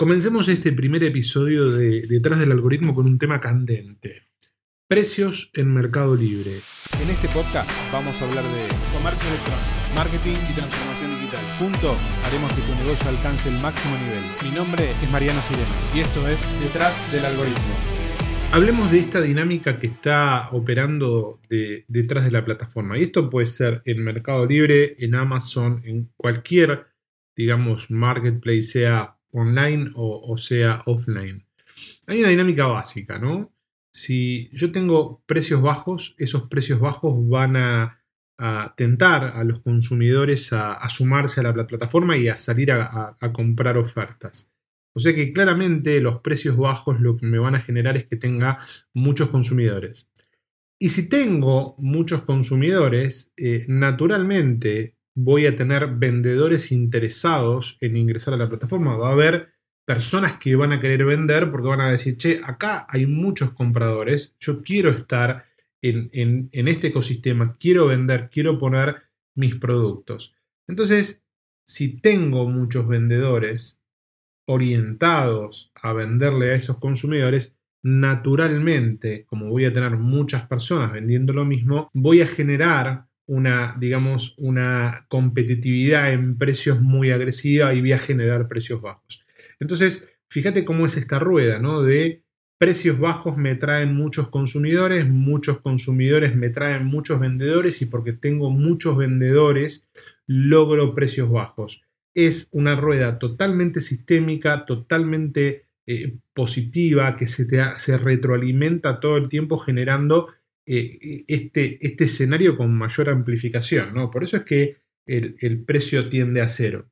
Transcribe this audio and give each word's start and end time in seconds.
Comencemos 0.00 0.48
este 0.48 0.72
primer 0.72 1.04
episodio 1.04 1.72
de 1.72 2.00
Detrás 2.08 2.38
del 2.38 2.52
algoritmo 2.52 2.94
con 2.94 3.04
un 3.04 3.18
tema 3.18 3.38
candente. 3.38 4.30
Precios 4.88 5.50
en 5.52 5.74
Mercado 5.74 6.16
Libre. 6.16 6.52
En 7.02 7.10
este 7.10 7.28
podcast 7.28 7.70
vamos 7.92 8.18
a 8.18 8.24
hablar 8.26 8.42
de 8.44 8.66
comercio 8.96 9.28
electrónico, 9.28 9.68
marketing 9.94 10.36
y 10.50 10.54
transformación 10.54 11.10
digital. 11.10 11.44
Juntos 11.58 11.98
haremos 12.24 12.50
que 12.54 12.62
tu 12.62 12.74
negocio 12.76 13.10
alcance 13.10 13.50
el 13.50 13.58
máximo 13.58 13.94
nivel. 13.98 14.24
Mi 14.42 14.50
nombre 14.56 14.90
es 14.90 15.10
Mariano 15.10 15.42
Sirena 15.42 15.68
y 15.94 16.00
esto 16.00 16.26
es 16.28 16.40
Detrás 16.60 17.12
del 17.12 17.26
algoritmo. 17.26 17.74
Hablemos 18.52 18.90
de 18.90 19.00
esta 19.00 19.20
dinámica 19.20 19.78
que 19.78 19.88
está 19.88 20.48
operando 20.52 21.42
detrás 21.50 22.24
de 22.24 22.30
la 22.30 22.42
plataforma. 22.42 22.96
Y 22.96 23.02
esto 23.02 23.28
puede 23.28 23.48
ser 23.48 23.82
en 23.84 24.02
Mercado 24.02 24.46
Libre, 24.46 24.96
en 24.98 25.14
Amazon, 25.14 25.82
en 25.84 26.10
cualquier, 26.16 26.86
digamos, 27.36 27.90
marketplace, 27.90 28.62
sea 28.62 29.19
online 29.32 29.90
o, 29.94 30.36
sea 30.36 30.82
offline. 30.86 31.44
Hay 32.06 32.20
una 32.20 32.28
dinámica 32.30 32.66
básica, 32.66 33.18
¿no? 33.18 33.52
Si 33.92 34.48
yo 34.52 34.70
tengo 34.70 35.22
precios 35.26 35.60
bajos, 35.60 36.14
esos 36.18 36.48
precios 36.48 36.80
bajos 36.80 37.28
van 37.28 37.56
a, 37.56 37.96
tentar 38.74 39.36
a 39.36 39.44
los 39.44 39.60
consumidores 39.60 40.54
a, 40.54 40.88
sumarse 40.88 41.40
a 41.40 41.42
la 41.42 41.66
plataforma 41.66 42.16
y 42.16 42.28
a 42.28 42.38
salir 42.38 42.72
a, 42.72 43.14
comprar 43.34 43.76
ofertas. 43.76 44.50
O 44.94 45.00
sea 45.00 45.14
que 45.14 45.32
claramente 45.32 46.00
los 46.00 46.20
precios 46.20 46.56
bajos 46.56 47.00
lo 47.00 47.16
que 47.16 47.26
me 47.26 47.38
van 47.38 47.54
a 47.54 47.60
generar 47.60 47.98
es 47.98 48.06
que 48.06 48.16
tenga 48.16 48.58
muchos 48.94 49.28
consumidores. 49.28 50.10
Y 50.78 50.88
si 50.88 51.10
tengo 51.10 51.74
muchos 51.76 52.22
consumidores, 52.22 53.34
eh, 53.36 53.66
naturalmente 53.68 54.96
voy 55.22 55.46
a 55.46 55.54
tener 55.54 55.86
vendedores 55.86 56.72
interesados 56.72 57.76
en 57.80 57.96
ingresar 57.96 58.34
a 58.34 58.36
la 58.36 58.48
plataforma. 58.48 58.96
Va 58.96 59.10
a 59.10 59.12
haber 59.12 59.52
personas 59.84 60.38
que 60.38 60.54
van 60.56 60.72
a 60.72 60.80
querer 60.80 61.04
vender 61.04 61.50
porque 61.50 61.68
van 61.68 61.80
a 61.80 61.90
decir, 61.90 62.16
che, 62.16 62.40
acá 62.42 62.86
hay 62.88 63.06
muchos 63.06 63.52
compradores, 63.52 64.36
yo 64.38 64.62
quiero 64.62 64.90
estar 64.90 65.44
en, 65.82 66.48
este 66.52 66.88
ecosistema, 66.88 67.56
quiero 67.58 67.86
vender, 67.86 68.30
quiero 68.30 68.58
poner 68.58 69.02
mis 69.34 69.56
productos. 69.56 70.34
Entonces, 70.68 71.24
si 71.66 72.00
tengo 72.00 72.48
muchos 72.48 72.86
vendedores 72.86 73.82
orientados 74.46 75.72
a 75.74 75.92
venderle 75.92 76.52
a 76.52 76.56
esos 76.56 76.78
consumidores, 76.78 77.58
naturalmente, 77.82 79.24
como 79.26 79.48
voy 79.48 79.64
a 79.64 79.72
tener 79.72 79.96
muchas 79.96 80.46
personas 80.46 80.92
vendiendo 80.92 81.32
lo 81.32 81.44
mismo, 81.44 81.90
voy 81.94 82.20
a 82.20 82.26
generar 82.26 83.09
una, 83.30 83.76
digamos, 83.78 84.34
una 84.38 85.06
competitividad 85.08 86.12
en 86.12 86.36
precios 86.36 86.80
muy 86.80 87.12
agresiva 87.12 87.72
y 87.72 87.80
voy 87.80 87.92
a 87.92 87.98
generar 88.00 88.48
precios 88.48 88.82
bajos. 88.82 89.24
Entonces, 89.60 90.08
fíjate 90.28 90.64
cómo 90.64 90.84
es 90.84 90.96
esta 90.96 91.20
rueda, 91.20 91.60
¿no? 91.60 91.82
De 91.82 92.24
precios 92.58 92.98
bajos 92.98 93.36
me 93.36 93.54
traen 93.54 93.94
muchos 93.94 94.30
consumidores, 94.30 95.08
muchos 95.08 95.60
consumidores 95.60 96.34
me 96.34 96.50
traen 96.50 96.86
muchos 96.86 97.20
vendedores 97.20 97.80
y 97.82 97.86
porque 97.86 98.12
tengo 98.12 98.50
muchos 98.50 98.96
vendedores 98.96 99.88
logro 100.26 100.92
precios 100.92 101.30
bajos. 101.30 101.82
Es 102.16 102.48
una 102.50 102.74
rueda 102.74 103.20
totalmente 103.20 103.80
sistémica, 103.80 104.66
totalmente 104.66 105.66
eh, 105.86 106.16
positiva, 106.34 107.14
que 107.14 107.28
se, 107.28 107.46
se 107.76 107.96
retroalimenta 107.96 108.98
todo 108.98 109.16
el 109.16 109.28
tiempo 109.28 109.56
generando 109.58 110.30
eh, 110.66 111.24
este, 111.26 111.84
este 111.84 112.04
escenario 112.04 112.56
con 112.56 112.72
mayor 112.72 113.10
amplificación. 113.10 113.94
¿no? 113.94 114.10
Por 114.10 114.24
eso 114.24 114.36
es 114.36 114.44
que 114.44 114.76
el, 115.06 115.64
precio 115.64 116.08
tiende 116.08 116.40
a 116.40 116.48
cero. 116.48 116.88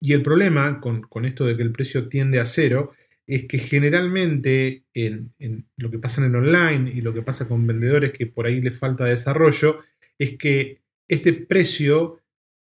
Y 0.00 0.12
el 0.12 0.22
problema 0.22 0.80
con, 0.80 1.24
esto 1.24 1.46
de 1.46 1.56
que 1.56 1.62
el 1.62 1.72
precio 1.72 2.08
tiende 2.08 2.40
a 2.40 2.44
cero 2.44 2.92
es 3.26 3.46
que 3.46 3.58
generalmente 3.58 4.84
en, 4.94 5.32
lo 5.76 5.90
que 5.90 5.98
pasa 5.98 6.20
en 6.20 6.28
el 6.28 6.36
online 6.36 6.90
y 6.92 7.00
lo 7.00 7.12
que 7.12 7.22
pasa 7.22 7.48
con 7.48 7.66
vendedores 7.66 8.12
que 8.12 8.26
por 8.26 8.46
ahí 8.46 8.60
les 8.60 8.78
falta 8.78 9.04
desarrollo, 9.04 9.80
es 10.18 10.36
que 10.36 10.80
este 11.08 11.32
precio 11.32 12.20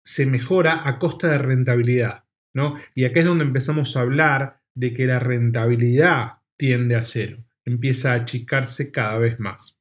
se 0.04 0.26
mejora 0.26 0.88
a 0.88 0.98
costa 1.00 1.30
de 1.30 1.38
rentabilidad. 1.38 2.24
¿no? 2.54 2.78
Y 2.96 3.06
acá 3.06 3.20
es 3.20 3.26
donde 3.26 3.46
empezamos 3.46 3.96
a 3.96 4.02
hablar 4.02 4.62
de 4.76 4.94
que 4.94 5.06
la 5.06 5.20
rentabilidad 5.20 6.40
tiende 6.58 6.96
a 6.96 7.04
cero, 7.04 7.44
empieza 7.66 8.12
a 8.12 8.16
achicarse 8.16 8.92
cada 8.92 9.18
vez 9.18 9.40
más. 9.40 9.79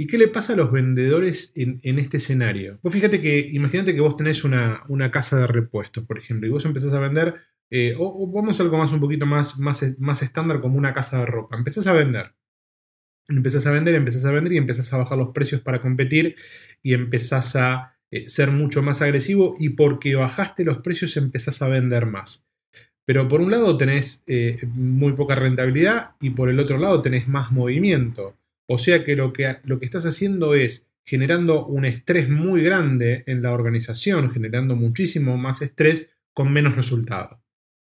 ¿Y 0.00 0.06
qué 0.06 0.16
le 0.16 0.28
pasa 0.28 0.54
a 0.54 0.56
los 0.56 0.72
vendedores 0.72 1.52
en, 1.56 1.98
este 1.98 2.16
escenario? 2.16 2.78
Vos 2.82 2.90
fíjate 2.90 3.20
que, 3.20 3.38
imagínate 3.52 3.94
que 3.94 4.00
vos 4.00 4.16
tenés 4.16 4.44
una, 4.44 5.10
casa 5.10 5.38
de 5.38 5.46
repuestos, 5.46 6.06
por 6.06 6.16
ejemplo, 6.16 6.48
y 6.48 6.50
vos 6.50 6.64
empezás 6.64 6.94
a 6.94 6.98
vender, 6.98 7.34
eh, 7.70 7.94
o, 7.98 8.26
vamos 8.32 8.58
a 8.58 8.62
algo 8.62 8.78
más 8.78 8.92
un 8.92 9.00
poquito 9.00 9.26
más, 9.26 9.58
más, 9.58 9.84
más 9.98 10.22
estándar 10.22 10.62
como 10.62 10.78
una 10.78 10.94
casa 10.94 11.18
de 11.18 11.26
ropa. 11.26 11.54
Empezás 11.54 11.86
a 11.86 11.92
vender. 11.92 12.32
Empezás 13.28 13.66
a 13.66 13.72
vender, 13.72 13.94
empezás 13.94 14.24
a 14.24 14.32
vender 14.32 14.54
y 14.54 14.56
empezás 14.56 14.90
a 14.90 14.96
bajar 14.96 15.18
los 15.18 15.32
precios 15.34 15.60
para 15.60 15.82
competir 15.82 16.34
y 16.82 16.94
empezás 16.94 17.54
a 17.56 17.98
eh, 18.10 18.26
ser 18.26 18.52
mucho 18.52 18.80
más 18.80 19.02
agresivo 19.02 19.54
y 19.60 19.68
porque 19.68 20.14
bajaste 20.14 20.64
los 20.64 20.78
precios 20.78 21.18
empezás 21.18 21.60
a 21.60 21.68
vender 21.68 22.06
más. 22.06 22.48
Pero 23.04 23.28
por 23.28 23.42
un 23.42 23.50
lado 23.50 23.76
tenés 23.76 24.24
eh, 24.26 24.60
muy 24.72 25.12
poca 25.12 25.34
rentabilidad 25.34 26.12
y 26.22 26.30
por 26.30 26.48
el 26.48 26.58
otro 26.58 26.78
lado 26.78 27.02
tenés 27.02 27.28
más 27.28 27.52
movimiento. 27.52 28.39
O 28.72 28.78
sea 28.78 29.02
que 29.02 29.16
lo, 29.16 29.32
que 29.32 29.56
lo 29.64 29.80
que 29.80 29.84
estás 29.84 30.06
haciendo 30.06 30.54
es 30.54 30.92
generando 31.04 31.66
un 31.66 31.84
estrés 31.84 32.28
muy 32.28 32.62
grande 32.62 33.24
en 33.26 33.42
la 33.42 33.50
organización, 33.50 34.30
generando 34.30 34.76
muchísimo 34.76 35.36
más 35.36 35.60
estrés 35.60 36.14
con 36.32 36.52
menos 36.52 36.76
resultado. 36.76 37.42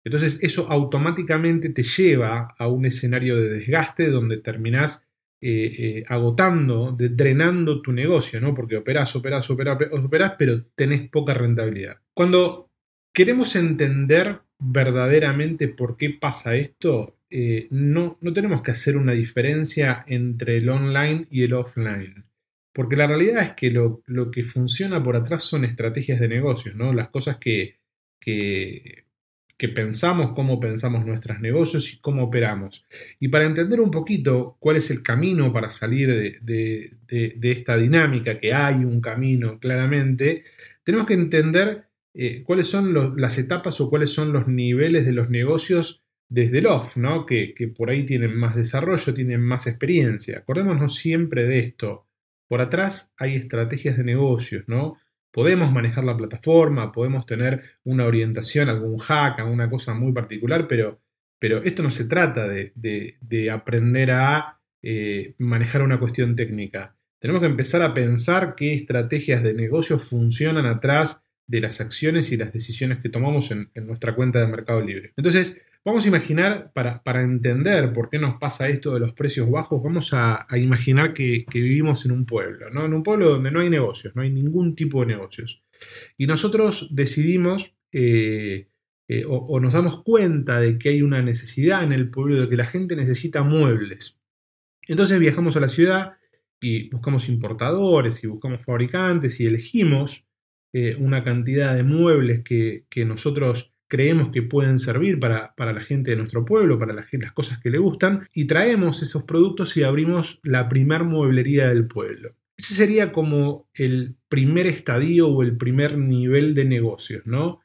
Entonces 0.04 0.40
eso 0.42 0.66
automáticamente 0.68 1.70
te 1.70 1.84
lleva 1.84 2.56
a 2.58 2.66
un 2.66 2.84
escenario 2.84 3.36
de 3.36 3.48
desgaste 3.50 4.10
donde 4.10 4.38
terminás 4.38 5.08
eh, 5.40 5.72
eh, 5.78 6.04
agotando, 6.08 6.96
drenando 6.98 7.80
tu 7.80 7.92
negocio, 7.92 8.40
¿no? 8.40 8.52
Porque 8.52 8.76
operás, 8.76 9.14
operás, 9.14 9.48
operás, 9.50 9.78
operás, 9.92 10.34
pero 10.36 10.64
tenés 10.74 11.08
poca 11.10 11.32
rentabilidad. 11.32 12.00
Cuando 12.12 12.72
queremos 13.14 13.54
entender 13.54 14.40
verdaderamente 14.62 15.68
por 15.68 15.96
qué 15.96 16.10
pasa 16.10 16.54
esto, 16.56 17.18
eh, 17.30 17.66
no, 17.70 18.18
no 18.20 18.32
tenemos 18.32 18.62
que 18.62 18.70
hacer 18.70 18.96
una 18.96 19.12
diferencia 19.12 20.04
entre 20.06 20.58
el 20.58 20.68
online 20.68 21.26
y 21.30 21.42
el 21.42 21.54
offline. 21.54 22.26
Porque 22.72 22.96
la 22.96 23.06
realidad 23.06 23.42
es 23.42 23.52
que 23.52 23.70
lo, 23.70 24.02
que 24.32 24.44
funciona 24.44 25.02
por 25.02 25.16
atrás 25.16 25.42
son 25.42 25.64
estrategias 25.64 26.20
de 26.20 26.28
negocios, 26.28 26.74
¿no? 26.74 26.92
Las 26.92 27.08
cosas 27.08 27.36
que, 27.36 27.80
que, 28.18 29.04
pensamos, 29.74 30.32
cómo 30.34 30.58
pensamos 30.58 31.06
nuestros 31.06 31.40
negocios 31.40 31.92
y 31.92 32.00
cómo 32.00 32.24
operamos. 32.24 32.86
Y 33.20 33.28
para 33.28 33.46
entender 33.46 33.80
un 33.80 33.90
poquito 33.90 34.56
cuál 34.58 34.76
es 34.76 34.90
el 34.90 35.02
camino 35.02 35.52
para 35.52 35.70
salir 35.70 36.40
de, 36.42 36.90
esta 37.42 37.76
dinámica, 37.76 38.38
que 38.38 38.52
hay 38.52 38.84
un 38.84 39.00
camino 39.00 39.58
claramente, 39.58 40.44
tenemos 40.82 41.06
que 41.06 41.14
entender 41.14 41.91
eh, 42.14 42.42
cuáles 42.44 42.68
son 42.68 43.16
las 43.16 43.38
etapas 43.38 43.80
o 43.80 43.88
cuáles 43.88 44.12
son 44.12 44.32
los 44.32 44.46
niveles 44.46 45.06
de 45.06 45.12
los 45.12 45.30
negocios 45.30 46.02
desde 46.28 46.58
el 46.58 46.66
off, 46.66 46.96
¿no? 46.96 47.26
Que, 47.26 47.54
por 47.76 47.90
ahí 47.90 48.04
tienen 48.04 48.34
más 48.34 48.54
desarrollo, 48.54 49.12
tienen 49.14 49.42
más 49.42 49.66
experiencia. 49.66 50.38
Acordémonos 50.38 50.96
siempre 50.96 51.44
de 51.44 51.58
esto. 51.60 52.06
Por 52.48 52.60
atrás 52.60 53.12
hay 53.18 53.34
estrategias 53.34 53.96
de 53.96 54.04
negocios, 54.04 54.64
¿no? 54.66 54.96
Podemos 55.30 55.72
manejar 55.72 56.04
la 56.04 56.16
plataforma, 56.16 56.92
podemos 56.92 57.24
tener 57.26 57.62
una 57.84 58.06
orientación, 58.06 58.68
algún 58.68 58.98
hack, 58.98 59.40
alguna 59.40 59.68
cosa 59.68 59.94
muy 59.94 60.12
particular, 60.12 60.66
pero, 60.68 61.00
pero 61.38 61.62
esto 61.62 61.82
no 61.82 61.90
se 61.90 62.04
trata 62.04 62.46
de, 62.48 63.50
aprender 63.50 64.10
a 64.10 64.58
eh, 64.82 65.34
manejar 65.38 65.82
una 65.82 65.98
cuestión 65.98 66.36
técnica. 66.36 66.96
Tenemos 67.18 67.40
que 67.40 67.46
empezar 67.46 67.82
a 67.82 67.94
pensar 67.94 68.54
qué 68.54 68.74
estrategias 68.74 69.42
de 69.42 69.54
negocio 69.54 69.98
funcionan 69.98 70.66
atrás 70.66 71.21
de 71.46 71.60
las 71.60 71.80
acciones 71.80 72.32
y 72.32 72.36
las 72.36 72.52
decisiones 72.52 72.98
que 72.98 73.08
tomamos 73.08 73.50
en, 73.50 73.70
en 73.74 73.86
nuestra 73.86 74.14
cuenta 74.14 74.40
de 74.40 74.46
Mercado 74.46 74.80
Libre. 74.80 75.12
Entonces, 75.16 75.62
Vamos 75.84 76.04
a 76.04 76.08
imaginar, 76.08 76.70
para, 76.72 77.22
entender 77.22 77.92
por 77.92 78.08
qué 78.08 78.20
nos 78.20 78.38
pasa 78.38 78.68
esto 78.68 78.94
de 78.94 79.00
los 79.00 79.14
precios 79.14 79.50
bajos, 79.50 79.82
vamos 79.82 80.10
a, 80.12 80.46
imaginar 80.56 81.12
que, 81.12 81.44
vivimos 81.52 82.06
en 82.06 82.12
un 82.12 82.24
pueblo, 82.24 82.70
¿no? 82.70 82.84
En 82.84 82.94
un 82.94 83.02
pueblo 83.02 83.30
donde 83.30 83.50
no 83.50 83.58
hay 83.58 83.68
negocios, 83.68 84.14
no 84.14 84.22
hay 84.22 84.30
ningún 84.30 84.76
tipo 84.76 85.00
de 85.00 85.06
negocios. 85.06 85.64
Y 86.16 86.28
nosotros 86.28 86.88
decidimos 86.92 87.74
eh, 87.90 88.68
eh, 89.08 89.24
o, 89.26 89.58
nos 89.58 89.72
damos 89.72 90.04
cuenta 90.04 90.60
de 90.60 90.78
que 90.78 90.90
hay 90.90 91.02
una 91.02 91.20
necesidad 91.20 91.82
en 91.82 91.92
el 91.92 92.10
pueblo, 92.10 92.40
de 92.40 92.48
que 92.48 92.56
la 92.56 92.66
gente 92.66 92.94
necesita 92.94 93.42
muebles. 93.42 94.20
Entonces 94.86 95.18
viajamos 95.18 95.56
a 95.56 95.60
la 95.60 95.68
ciudad 95.68 96.12
y 96.60 96.90
buscamos 96.90 97.28
importadores 97.28 98.22
y 98.22 98.28
buscamos 98.28 98.64
fabricantes 98.64 99.40
y 99.40 99.46
elegimos 99.46 100.28
eh, 100.72 100.96
una 100.98 101.22
cantidad 101.24 101.74
de 101.74 101.82
muebles 101.82 102.42
que, 102.42 102.84
que 102.88 103.04
nosotros 103.04 103.72
creemos 103.92 104.30
que 104.30 104.40
pueden 104.40 104.78
servir 104.78 105.20
para, 105.20 105.52
la 105.58 105.80
gente 105.82 106.12
de 106.12 106.16
nuestro 106.16 106.46
pueblo, 106.46 106.78
para 106.78 106.94
la 106.94 107.04
las 107.12 107.32
cosas 107.32 107.60
que 107.60 107.68
le 107.68 107.76
gustan, 107.76 108.26
y 108.32 108.46
traemos 108.46 109.02
esos 109.02 109.24
productos 109.24 109.76
y 109.76 109.82
abrimos 109.82 110.40
la 110.44 110.66
primer 110.70 111.04
mueblería 111.04 111.68
del 111.68 111.86
pueblo. 111.86 112.34
Ese 112.56 112.72
sería 112.72 113.12
como 113.12 113.68
el 113.74 114.16
primer 114.30 114.66
estadio 114.66 115.28
o 115.28 115.42
el 115.42 115.58
primer 115.58 115.98
nivel 115.98 116.54
de 116.54 116.64
negocios, 116.64 117.26
¿no? 117.26 117.60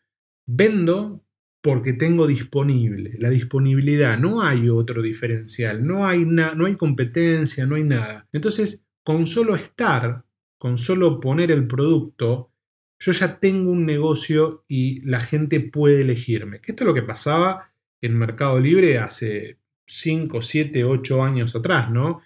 Vendo 0.46 1.24
porque 1.62 1.94
tengo 1.94 2.28
disponible, 2.28 3.16
la 3.20 3.30
disponibilidad, 3.30 4.20
no 4.20 4.42
hay 4.42 4.68
otro 4.68 5.02
diferencial, 5.02 5.88
no 5.88 6.06
hay, 6.06 6.26
no 6.26 6.66
hay 6.66 6.76
competencia, 6.76 7.66
no 7.66 7.76
hay 7.76 7.86
nada. 7.86 8.28
Entonces, 8.34 8.86
con 9.02 9.26
solo 9.26 9.56
estar, 9.56 10.26
con 10.58 10.78
solo 10.78 11.22
poner 11.22 11.52
el 11.52 11.68
producto, 11.68 12.52
yo 13.00 13.12
ya 13.12 13.40
tengo 13.40 13.72
un 13.72 13.86
negocio 13.86 14.64
y 14.68 15.02
la 15.02 15.22
gente 15.22 15.60
puede 15.60 16.02
elegirme. 16.02 16.58
Esto 16.64 16.84
es 16.84 16.88
lo 16.88 16.94
que 16.94 17.04
pasaba 17.04 17.72
en 18.02 18.18
Mercado 18.18 18.60
Libre 18.60 18.98
hace 18.98 19.58
5, 19.86 20.42
7, 20.42 20.84
8 20.84 21.24
años 21.24 21.56
atrás, 21.56 21.92
¿no? 21.92 22.22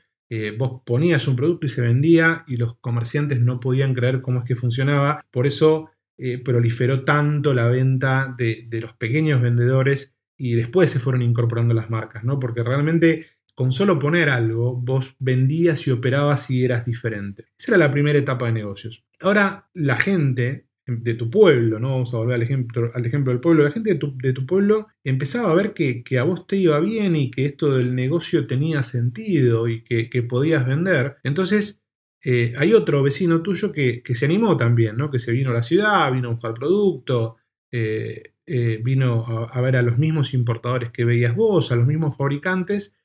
Vos 0.58 0.82
ponías 0.86 1.28
un 1.28 1.36
producto 1.36 1.66
y 1.66 1.70
se 1.70 1.82
vendía 1.82 2.46
y 2.48 2.56
los 2.56 2.78
comerciantes 2.78 3.42
no 3.42 3.60
podían 3.60 3.94
creer 3.94 4.22
cómo 4.22 4.40
es 4.40 4.46
que 4.46 4.56
funcionaba. 4.56 5.26
Por 5.30 5.46
eso 5.46 5.92
eh, 6.24 6.38
proliferó 6.38 7.04
tanto 7.04 7.52
la 7.52 7.68
venta 7.68 8.36
de, 8.38 8.68
los 8.80 8.94
pequeños 8.94 9.42
vendedores 9.42 10.16
y 10.38 10.54
después 10.54 10.92
se 10.92 11.00
fueron 11.00 11.24
incorporando 11.24 11.74
las 11.74 11.90
marcas, 11.90 12.24
¿no? 12.24 12.40
Porque 12.40 12.62
realmente 12.62 13.26
con 13.62 13.72
solo 13.72 14.00
poner 14.00 14.28
algo, 14.28 14.76
vos 14.76 15.16
vendías 15.20 15.86
y 15.86 15.92
operabas 15.92 16.50
y 16.50 16.66
eras 16.66 16.84
diferente. 16.84 17.46
Esa 17.56 17.74
era 17.74 17.78
la 17.78 17.92
primera 17.92 18.18
etapa 18.18 18.48
de 18.48 18.54
negocios. 18.54 19.06
Ahora, 19.20 19.70
la 19.76 19.98
gente 19.98 20.66
de 20.88 21.14
tu 21.14 21.30
pueblo, 21.30 21.78
¿no? 21.80 21.92
Vamos 21.92 22.12
a 22.12 22.18
volver 22.18 22.38
al 22.38 22.42
ejemplo, 22.42 22.90
al 22.92 23.06
ejemplo 23.06 23.32
del 23.32 23.40
pueblo. 23.40 23.64
La 23.64 23.70
gente 23.70 23.94
de 23.94 24.34
tu, 24.34 24.46
pueblo 24.48 24.88
empezaba 25.04 25.52
a 25.52 25.54
ver 25.54 25.76
que, 25.76 26.04
a 26.18 26.24
vos 26.24 26.48
te 26.48 26.56
iba 26.56 26.80
bien 26.80 27.16
y 27.16 27.30
que 27.30 27.46
esto 27.46 27.78
del 27.78 27.94
negocio 27.94 28.48
tenía 28.48 28.82
sentido 28.82 29.68
y 29.68 29.84
que, 29.84 30.24
podías 30.24 30.66
vender. 30.66 31.18
Entonces, 31.24 31.84
eh, 32.26 32.54
hay 32.58 32.74
otro 32.74 33.04
vecino 33.04 33.44
tuyo 33.44 33.72
que, 33.72 34.02
se 34.04 34.26
animó 34.26 34.58
también, 34.58 34.98
¿no? 34.98 35.12
Que 35.12 35.20
se 35.20 35.34
vino 35.34 35.52
a 35.52 35.54
la 35.54 35.62
ciudad, 35.62 36.12
vino 36.12 36.30
a 36.30 36.32
buscar 36.32 36.56
producto, 36.56 37.36
eh, 37.72 38.34
eh, 38.48 38.82
vino 38.84 39.24
a 39.52 39.62
ver 39.62 39.76
a 39.76 39.84
los 39.84 40.00
mismos 40.00 40.34
importadores 40.34 40.90
que 40.90 41.06
veías 41.06 41.36
vos, 41.36 41.72
a 41.72 41.76
los 41.76 41.86
mismos 41.86 42.18
fabricantes. 42.18 42.98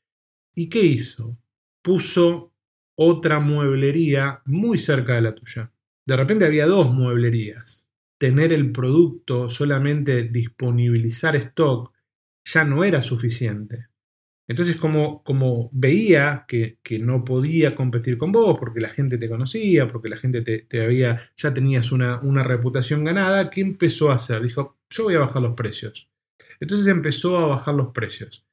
¿Y 0.59 0.71
qué 0.71 0.83
hizo? 0.83 1.39
Puso 1.83 2.55
otra 2.97 3.41
mueblería 3.41 4.41
muy 4.47 4.79
cerca 4.79 5.15
de 5.15 5.21
la 5.21 5.35
tuya. 5.35 5.71
De 6.07 6.17
repente 6.17 6.47
había 6.47 6.67
dos 6.67 6.93
mueblerías. 6.93 7.91
Tener 8.19 8.55
el 8.55 8.73
producto, 8.73 9.51
solamente 9.51 10.23
disponibilizar 10.23 11.37
stock, 11.37 11.93
ya 12.43 12.65
no 12.65 12.85
era 12.85 13.03
suficiente. 13.03 13.89
Entonces, 14.49 14.77
como, 14.77 15.69
veía 15.73 16.47
que, 16.49 16.79
no 17.01 17.23
podía 17.23 17.75
competir 17.75 18.17
con 18.17 18.33
vos, 18.33 18.59
porque 18.59 18.81
la 18.81 18.89
gente 18.89 19.19
te 19.19 19.29
conocía, 19.29 19.87
porque 19.87 20.09
la 20.09 20.17
gente 20.17 20.41
te, 20.41 20.83
había, 20.83 21.21
ya 21.37 21.53
tenías 21.53 21.93
una, 21.93 22.21
una, 22.21 22.43
reputación 22.43 23.05
ganada, 23.05 23.51
¿qué 23.51 23.61
empezó 23.61 24.11
a 24.11 24.15
hacer? 24.15 24.41
Dijo, 24.41 24.79
yo 24.89 25.05
voy 25.05 25.17
a 25.17 25.21
bajar 25.21 25.43
los 25.43 25.55
precios. 25.55 26.09
Entonces 26.61 26.87
empezó 26.87 27.37
a 27.37 27.47
bajar 27.47 27.75
los 27.75 27.89
precios. 27.89 28.46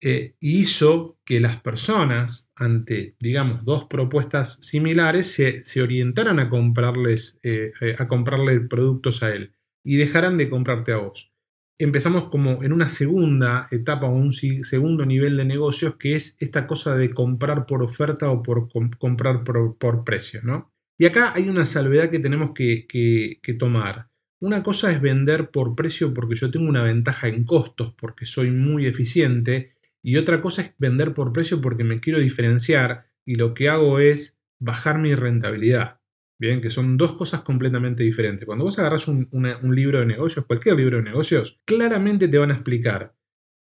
Eh, 0.00 0.36
hizo 0.38 1.18
que 1.24 1.40
las 1.40 1.60
personas, 1.60 2.52
ante, 2.54 3.16
digamos, 3.18 3.64
dos 3.64 3.84
propuestas 3.84 4.58
similares, 4.62 5.32
se, 5.32 5.82
orientaran 5.82 6.38
a 6.38 6.48
comprarles, 6.48 7.40
eh, 7.42 7.72
eh, 7.80 7.96
a 7.98 8.06
comprarle 8.06 8.60
productos 8.60 9.24
a 9.24 9.34
él 9.34 9.54
y 9.82 9.96
dejaran 9.96 10.38
de 10.38 10.48
comprarte 10.48 10.92
a 10.92 10.98
vos. 10.98 11.32
Empezamos 11.78 12.28
como 12.28 12.62
en 12.62 12.72
una 12.72 12.86
segunda 12.86 13.66
etapa 13.72 14.06
o 14.06 14.12
un 14.12 14.32
segundo 14.32 15.04
nivel 15.04 15.36
de 15.36 15.44
negocios 15.44 15.96
que 15.96 16.14
es 16.14 16.36
esta 16.38 16.66
cosa 16.66 16.96
de 16.96 17.10
comprar 17.10 17.66
por 17.66 17.82
oferta 17.82 18.30
o 18.30 18.42
por 18.42 18.68
comprar 18.98 19.42
por, 19.44 20.04
precio, 20.04 20.40
¿no? 20.44 20.72
Y 20.96 21.06
acá 21.06 21.32
hay 21.34 21.48
una 21.48 21.64
salvedad 21.64 22.10
que 22.10 22.18
tenemos 22.18 22.52
que, 22.52 22.86
que 22.88 23.54
tomar. 23.54 24.08
Una 24.40 24.62
cosa 24.62 24.92
es 24.92 25.00
vender 25.00 25.50
por 25.50 25.74
precio 25.74 26.14
porque 26.14 26.36
yo 26.36 26.50
tengo 26.50 26.68
una 26.68 26.82
ventaja 26.82 27.28
en 27.28 27.44
costos, 27.44 27.94
porque 27.94 28.26
soy 28.26 28.50
muy 28.50 28.86
eficiente, 28.86 29.77
y 30.08 30.16
otra 30.16 30.40
cosa 30.40 30.62
es 30.62 30.74
vender 30.78 31.12
por 31.12 31.34
precio 31.34 31.60
porque 31.60 31.84
me 31.84 31.98
quiero 31.98 32.18
diferenciar 32.18 33.08
y 33.26 33.34
lo 33.34 33.52
que 33.52 33.68
hago 33.68 33.98
es 33.98 34.40
bajar 34.58 34.98
mi 34.98 35.14
rentabilidad. 35.14 36.00
Bien, 36.40 36.62
que 36.62 36.70
son 36.70 36.96
dos 36.96 37.12
cosas 37.12 37.42
completamente 37.42 38.04
diferentes. 38.04 38.46
Cuando 38.46 38.64
vos 38.64 38.78
agarras 38.78 39.06
un, 39.06 39.28
libro 39.74 40.00
de 40.00 40.06
negocios, 40.06 40.46
cualquier 40.46 40.76
libro 40.76 40.96
de 40.96 41.02
negocios, 41.02 41.60
claramente 41.66 42.26
te 42.26 42.38
van 42.38 42.50
a 42.50 42.54
explicar 42.54 43.14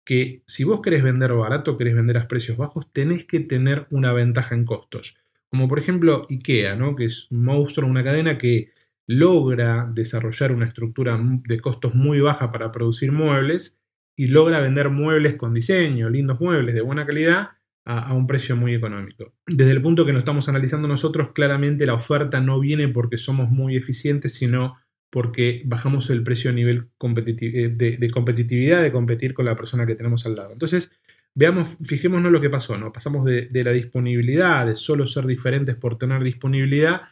que 0.04 0.42
si 0.48 0.64
vos 0.64 0.82
querés 0.82 1.04
vender 1.04 1.32
barato, 1.32 1.78
querés 1.78 1.94
vender 1.94 2.18
a 2.18 2.26
precios 2.26 2.56
bajos, 2.56 2.92
tenés 2.92 3.24
que 3.24 3.38
tener 3.38 3.86
una 3.90 4.12
ventaja 4.12 4.56
en 4.56 4.64
costos. 4.64 5.16
Como 5.48 5.68
por 5.68 5.78
ejemplo 5.78 6.26
IKEA, 6.28 6.74
¿no? 6.74 6.96
que 6.96 7.04
es 7.04 7.30
un 7.30 7.44
monstruo, 7.44 7.88
una 7.88 8.02
cadena 8.02 8.36
que 8.36 8.72
logra 9.06 9.88
desarrollar 9.94 10.50
una 10.50 10.66
estructura 10.66 11.20
de 11.22 11.60
costos 11.60 11.94
muy 11.94 12.20
baja 12.20 12.50
para 12.50 12.72
producir 12.72 13.12
muebles 13.12 13.78
y 14.16 14.26
logra 14.26 14.60
vender 14.60 14.90
muebles 14.90 15.34
con 15.34 15.54
diseño, 15.54 16.10
lindos 16.10 16.40
muebles 16.40 16.74
de 16.74 16.80
buena 16.82 17.06
calidad, 17.06 17.50
a, 17.84 18.14
un 18.14 18.26
precio 18.26 18.56
muy 18.56 18.74
económico. 18.74 19.34
Desde 19.46 19.72
el 19.72 19.82
punto 19.82 20.06
que 20.06 20.12
nos 20.12 20.20
estamos 20.20 20.48
analizando 20.48 20.88
nosotros, 20.88 21.32
claramente 21.32 21.86
la 21.86 21.94
oferta 21.94 22.40
no 22.40 22.60
viene 22.60 22.88
porque 22.88 23.18
somos 23.18 23.50
muy 23.50 23.76
eficientes, 23.76 24.34
sino 24.34 24.78
porque 25.10 25.62
bajamos 25.66 26.08
el 26.10 26.22
precio 26.22 26.50
a 26.50 26.54
nivel 26.54 26.88
eh, 27.00 27.68
de, 27.98 28.10
competitividad, 28.10 28.82
de 28.82 28.92
competir 28.92 29.34
con 29.34 29.44
la 29.44 29.56
persona 29.56 29.84
que 29.84 29.94
tenemos 29.94 30.24
al 30.24 30.36
lado. 30.36 30.52
Entonces, 30.52 30.98
veamos, 31.34 31.76
fijémonos 31.84 32.32
lo 32.32 32.40
que 32.40 32.48
pasó, 32.48 32.78
¿no? 32.78 32.92
Pasamos 32.92 33.24
de, 33.24 33.64
la 33.64 33.72
disponibilidad, 33.72 34.64
de 34.66 34.74
solo 34.74 35.04
ser 35.06 35.26
diferentes 35.26 35.76
por 35.76 35.98
tener 35.98 36.22
disponibilidad, 36.22 37.02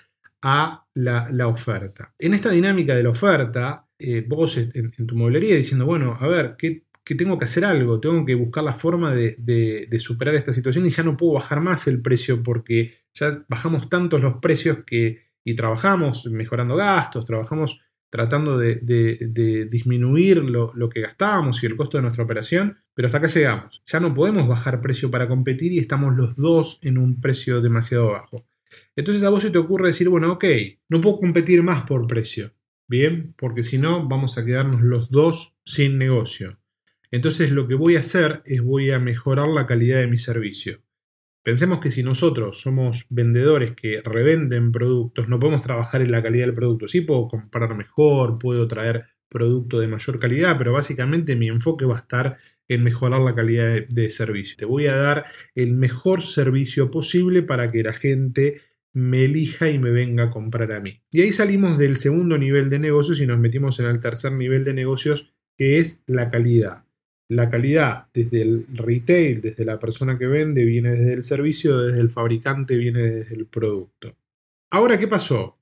a 0.42 0.86
la, 0.94 1.46
oferta. 1.46 2.14
En 2.18 2.32
esta 2.32 2.50
dinámica 2.50 2.94
de 2.94 3.02
la 3.02 3.10
oferta, 3.10 3.86
eh, 3.98 4.24
vos 4.26 4.56
en, 4.56 4.90
tu 5.06 5.14
mueblería 5.14 5.54
diciendo, 5.54 5.84
bueno, 5.84 6.16
a 6.18 6.26
ver, 6.26 6.54
¿qué, 6.56 6.84
que 7.04 7.14
tengo 7.14 7.38
que 7.38 7.44
hacer 7.44 7.64
algo, 7.64 8.00
tengo 8.00 8.24
que 8.24 8.34
buscar 8.34 8.64
la 8.64 8.74
forma 8.74 9.14
de, 9.14 9.88
superar 9.98 10.34
esta 10.34 10.52
situación 10.52 10.86
y 10.86 10.90
ya 10.90 11.02
no 11.02 11.16
puedo 11.16 11.34
bajar 11.34 11.60
más 11.60 11.86
el 11.86 12.02
precio 12.02 12.42
porque 12.42 12.94
ya 13.14 13.44
bajamos 13.48 13.88
tantos 13.88 14.20
los 14.20 14.36
precios 14.36 14.78
que 14.86 15.30
y 15.42 15.54
trabajamos 15.54 16.26
mejorando 16.26 16.76
gastos, 16.76 17.24
trabajamos 17.24 17.80
tratando 18.10 18.58
de, 18.58 19.68
disminuir 19.70 20.50
lo, 20.50 20.72
lo, 20.74 20.88
que 20.88 21.00
gastábamos 21.00 21.62
y 21.62 21.66
el 21.66 21.76
costo 21.76 21.96
de 21.96 22.02
nuestra 22.02 22.24
operación, 22.24 22.76
pero 22.92 23.06
hasta 23.08 23.18
acá 23.18 23.28
llegamos. 23.28 23.82
Ya 23.86 24.00
no 24.00 24.12
podemos 24.12 24.46
bajar 24.48 24.80
precio 24.80 25.10
para 25.10 25.28
competir 25.28 25.72
y 25.72 25.78
estamos 25.78 26.14
los 26.16 26.36
dos 26.36 26.78
en 26.82 26.98
un 26.98 27.20
precio 27.20 27.60
demasiado 27.60 28.10
bajo. 28.10 28.46
Entonces 28.96 29.22
a 29.22 29.30
vos 29.30 29.42
se 29.42 29.50
te 29.50 29.58
ocurre 29.58 29.88
decir, 29.88 30.08
bueno, 30.08 30.32
ok, 30.32 30.44
no 30.88 31.00
puedo 31.00 31.18
competir 31.18 31.62
más 31.62 31.82
por 31.82 32.06
precio, 32.06 32.52
¿bien? 32.88 33.34
Porque 33.36 33.64
si 33.64 33.78
no, 33.78 34.06
vamos 34.06 34.38
a 34.38 34.44
quedarnos 34.44 34.82
los 34.82 35.10
dos 35.10 35.56
sin 35.64 35.98
negocio. 35.98 36.59
Entonces 37.10 37.50
lo 37.50 37.66
que 37.66 37.74
voy 37.74 37.96
a 37.96 38.00
hacer 38.00 38.42
es 38.44 38.62
voy 38.62 38.90
a 38.90 38.98
mejorar 38.98 39.48
la 39.48 39.66
calidad 39.66 40.00
de 40.00 40.06
mi 40.06 40.16
servicio. 40.16 40.80
Pensemos 41.42 41.80
que 41.80 41.90
si 41.90 42.02
nosotros 42.02 42.60
somos 42.60 43.06
vendedores 43.08 43.72
que 43.72 44.02
revenden 44.04 44.72
productos, 44.72 45.28
no 45.28 45.38
podemos 45.38 45.62
trabajar 45.62 46.02
en 46.02 46.12
la 46.12 46.22
calidad 46.22 46.46
del 46.46 46.54
producto. 46.54 46.86
Sí 46.86 47.00
puedo 47.00 47.28
comprar 47.28 47.74
mejor, 47.74 48.38
puedo 48.38 48.68
traer 48.68 49.06
producto 49.28 49.80
de 49.80 49.88
mayor 49.88 50.18
calidad, 50.18 50.58
pero 50.58 50.72
básicamente 50.72 51.36
mi 51.36 51.48
enfoque 51.48 51.86
va 51.86 51.96
a 51.96 52.00
estar 52.00 52.36
en 52.68 52.84
mejorar 52.84 53.20
la 53.20 53.34
calidad 53.34 53.66
de, 53.66 53.86
de, 53.88 54.10
servicio. 54.10 54.56
Te 54.58 54.64
voy 54.64 54.86
a 54.86 54.96
dar 54.96 55.24
el 55.54 55.72
mejor 55.72 56.22
servicio 56.22 56.90
posible 56.90 57.42
para 57.42 57.70
que 57.70 57.82
la 57.82 57.92
gente 57.92 58.60
me 58.92 59.24
elija 59.24 59.70
y 59.70 59.78
me 59.78 59.90
venga 59.90 60.24
a 60.24 60.30
comprar 60.30 60.72
a 60.72 60.80
mí. 60.80 61.02
Y 61.10 61.22
ahí 61.22 61.32
salimos 61.32 61.78
del 61.78 61.96
segundo 61.96 62.38
nivel 62.38 62.68
de 62.68 62.78
negocios 62.78 63.20
y 63.20 63.26
nos 63.26 63.38
metimos 63.38 63.80
en 63.80 63.86
el 63.86 64.00
tercer 64.00 64.32
nivel 64.32 64.64
de 64.64 64.74
negocios 64.74 65.32
que 65.56 65.78
es 65.78 66.02
la 66.06 66.30
calidad. 66.30 66.84
La 67.30 67.48
calidad 67.48 68.08
desde 68.12 68.42
el 68.42 68.66
retail, 68.74 69.40
desde 69.40 69.64
la 69.64 69.78
persona 69.78 70.18
que 70.18 70.26
vende, 70.26 70.64
viene 70.64 70.90
desde 70.90 71.12
el 71.12 71.22
servicio, 71.22 71.78
desde 71.78 72.00
el 72.00 72.10
fabricante, 72.10 72.74
viene 72.76 73.04
desde 73.04 73.36
el 73.36 73.46
producto. 73.46 74.16
Ahora, 74.72 74.98
¿qué 74.98 75.06
pasó? 75.06 75.56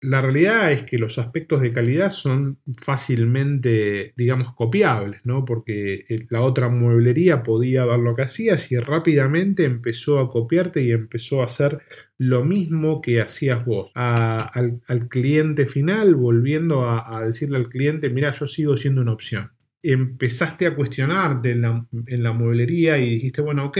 La 0.00 0.22
realidad 0.22 0.72
es 0.72 0.84
que 0.84 0.96
los 0.96 1.18
aspectos 1.18 1.60
de 1.60 1.70
calidad 1.70 2.08
son 2.08 2.60
fácilmente, 2.78 4.14
digamos, 4.16 4.54
copiables, 4.54 5.20
¿no? 5.24 5.44
Porque 5.44 6.06
la 6.30 6.40
otra 6.40 6.70
mueblería 6.70 7.42
podía 7.42 7.84
ver 7.84 7.98
lo 7.98 8.14
que 8.14 8.22
hacías 8.22 8.72
y 8.72 8.78
rápidamente 8.78 9.64
empezó 9.64 10.18
a 10.18 10.30
copiarte 10.30 10.82
y 10.82 10.92
empezó 10.92 11.42
a 11.42 11.44
hacer 11.44 11.82
lo 12.16 12.42
mismo 12.42 13.02
que 13.02 13.20
hacías 13.20 13.66
vos. 13.66 13.90
al, 13.94 14.80
cliente 15.10 15.66
final, 15.66 16.14
volviendo 16.14 16.88
a 16.88 17.22
decirle 17.26 17.58
al 17.58 17.68
cliente, 17.68 18.08
mira, 18.08 18.32
yo 18.32 18.46
sigo 18.46 18.78
siendo 18.78 19.02
una 19.02 19.12
opción 19.12 19.55
empezaste 19.92 20.66
a 20.66 20.74
cuestionarte 20.74 21.52
en 21.52 22.22
la, 22.22 22.32
mueblería 22.32 22.98
y 22.98 23.10
dijiste, 23.10 23.42
bueno, 23.42 23.66
ok, 23.66 23.78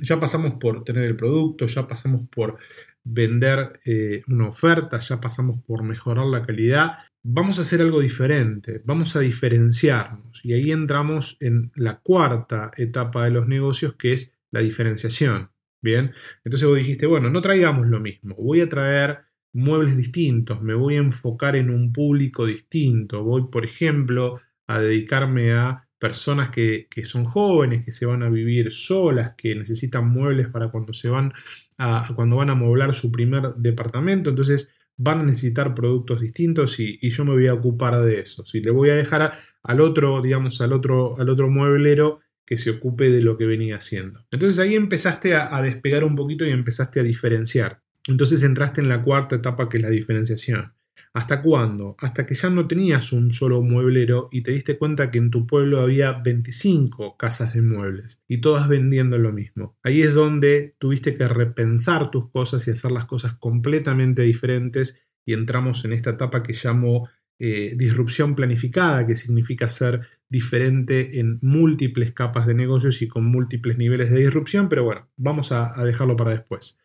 ya 0.00 0.18
pasamos 0.20 0.54
por 0.54 0.84
tener 0.84 1.04
el 1.04 1.16
producto, 1.16 1.66
ya 1.66 1.86
pasamos 1.86 2.28
por 2.28 2.58
vender 3.04 3.80
eh, 3.84 4.22
una 4.28 4.48
oferta, 4.48 4.98
ya 4.98 5.20
pasamos 5.20 5.62
por 5.64 5.82
mejorar 5.82 6.26
la 6.26 6.42
calidad, 6.42 6.98
vamos 7.22 7.58
a 7.58 7.62
hacer 7.62 7.80
algo 7.80 8.00
diferente, 8.00 8.82
vamos 8.84 9.16
a 9.16 9.20
diferenciarnos. 9.20 10.44
Y 10.44 10.52
ahí 10.52 10.70
entramos 10.72 11.36
en 11.40 11.72
la 11.74 12.00
cuarta 12.00 12.70
etapa 12.76 13.24
de 13.24 13.30
los 13.30 13.48
negocios, 13.48 13.94
que 13.94 14.12
es 14.12 14.34
la 14.50 14.60
diferenciación. 14.60 15.50
Bien, 15.80 16.12
entonces 16.44 16.68
vos 16.68 16.76
dijiste, 16.76 17.06
bueno, 17.06 17.30
no 17.30 17.40
traigamos 17.40 17.86
lo 17.86 18.00
mismo, 18.00 18.34
voy 18.34 18.60
a 18.60 18.68
traer 18.68 19.20
muebles 19.52 19.96
distintos, 19.96 20.60
me 20.60 20.74
voy 20.74 20.96
a 20.96 20.98
enfocar 20.98 21.54
en 21.54 21.70
un 21.70 21.92
público 21.92 22.46
distinto, 22.46 23.22
voy, 23.22 23.48
por 23.50 23.64
ejemplo, 23.64 24.40
a 24.68 24.78
dedicarme 24.78 25.52
a 25.52 25.88
personas 25.98 26.50
que, 26.50 26.86
son 27.02 27.24
jóvenes, 27.24 27.84
que 27.84 27.90
se 27.90 28.06
van 28.06 28.22
a 28.22 28.28
vivir 28.28 28.70
solas, 28.70 29.34
que 29.36 29.54
necesitan 29.54 30.08
muebles 30.08 30.48
para 30.48 30.70
cuando 30.70 30.92
se 30.92 31.08
van 31.08 31.32
a, 31.78 32.12
cuando 32.14 32.36
van 32.36 32.50
a 32.50 32.92
su 32.92 33.10
primer 33.10 33.54
departamento. 33.56 34.30
Entonces 34.30 34.70
van 34.96 35.20
a 35.20 35.24
necesitar 35.24 35.74
productos 35.74 36.20
distintos 36.20 36.78
y, 36.78 36.98
yo 37.10 37.24
me 37.24 37.32
voy 37.32 37.48
a 37.48 37.54
ocupar 37.54 38.00
de 38.02 38.20
eso. 38.20 38.46
Si 38.46 38.60
le 38.60 38.70
voy 38.70 38.90
a 38.90 38.94
dejar 38.94 39.38
al 39.62 39.80
otro, 39.80 40.22
digamos, 40.22 40.60
al 40.60 40.72
otro, 40.72 41.18
al 41.18 41.28
otro 41.28 41.48
mueblero 41.48 42.20
que 42.46 42.56
se 42.56 42.70
ocupe 42.70 43.10
de 43.10 43.20
lo 43.20 43.36
que 43.36 43.46
venía 43.46 43.76
haciendo. 43.76 44.24
Entonces 44.30 44.58
ahí 44.60 44.74
empezaste 44.74 45.34
a 45.34 45.60
despegar 45.62 46.04
un 46.04 46.14
poquito 46.14 46.46
y 46.46 46.50
empezaste 46.50 47.00
a 47.00 47.02
diferenciar. 47.02 47.82
Entonces 48.06 48.42
entraste 48.42 48.80
en 48.80 48.88
la 48.88 49.02
cuarta 49.02 49.36
etapa 49.36 49.68
que 49.68 49.76
es 49.76 49.82
la 49.82 49.90
diferenciación. 49.90 50.72
¿Hasta 51.12 51.42
cuándo? 51.42 51.96
Hasta 51.98 52.26
que 52.26 52.34
ya 52.34 52.50
no 52.50 52.66
tenías 52.66 53.12
un 53.12 53.32
solo 53.32 53.62
mueblero 53.62 54.28
y 54.30 54.42
te 54.42 54.52
diste 54.52 54.78
cuenta 54.78 55.10
que 55.10 55.18
en 55.18 55.30
tu 55.30 55.46
pueblo 55.46 55.80
había 55.80 56.12
25 56.12 57.16
casas 57.16 57.54
de 57.54 57.62
muebles 57.62 58.22
y 58.28 58.40
todas 58.40 58.68
vendiendo 58.68 59.18
lo 59.18 59.32
mismo. 59.32 59.76
Ahí 59.82 60.02
es 60.02 60.14
donde 60.14 60.74
tuviste 60.78 61.14
que 61.14 61.26
repensar 61.26 62.10
tus 62.10 62.30
cosas 62.30 62.66
y 62.68 62.70
hacer 62.70 62.92
las 62.92 63.06
cosas 63.06 63.34
completamente 63.34 64.22
diferentes 64.22 65.00
y 65.24 65.32
entramos 65.32 65.84
en 65.84 65.92
esta 65.92 66.10
etapa 66.10 66.42
que 66.42 66.54
llamo 66.54 67.08
eh, 67.40 67.74
disrupción 67.76 68.34
planificada, 68.34 69.06
que 69.06 69.14
significa 69.14 69.68
ser 69.68 70.00
diferente 70.28 71.20
en 71.20 71.38
múltiples 71.40 72.12
capas 72.12 72.46
de 72.46 72.54
negocios 72.54 73.00
y 73.00 73.08
con 73.08 73.24
múltiples 73.24 73.78
niveles 73.78 74.10
de 74.10 74.18
disrupción, 74.18 74.68
pero 74.68 74.84
bueno, 74.84 75.08
vamos 75.16 75.52
a 75.52 75.72
dejarlo 75.84 76.16
para 76.16 76.32
después. 76.32 76.80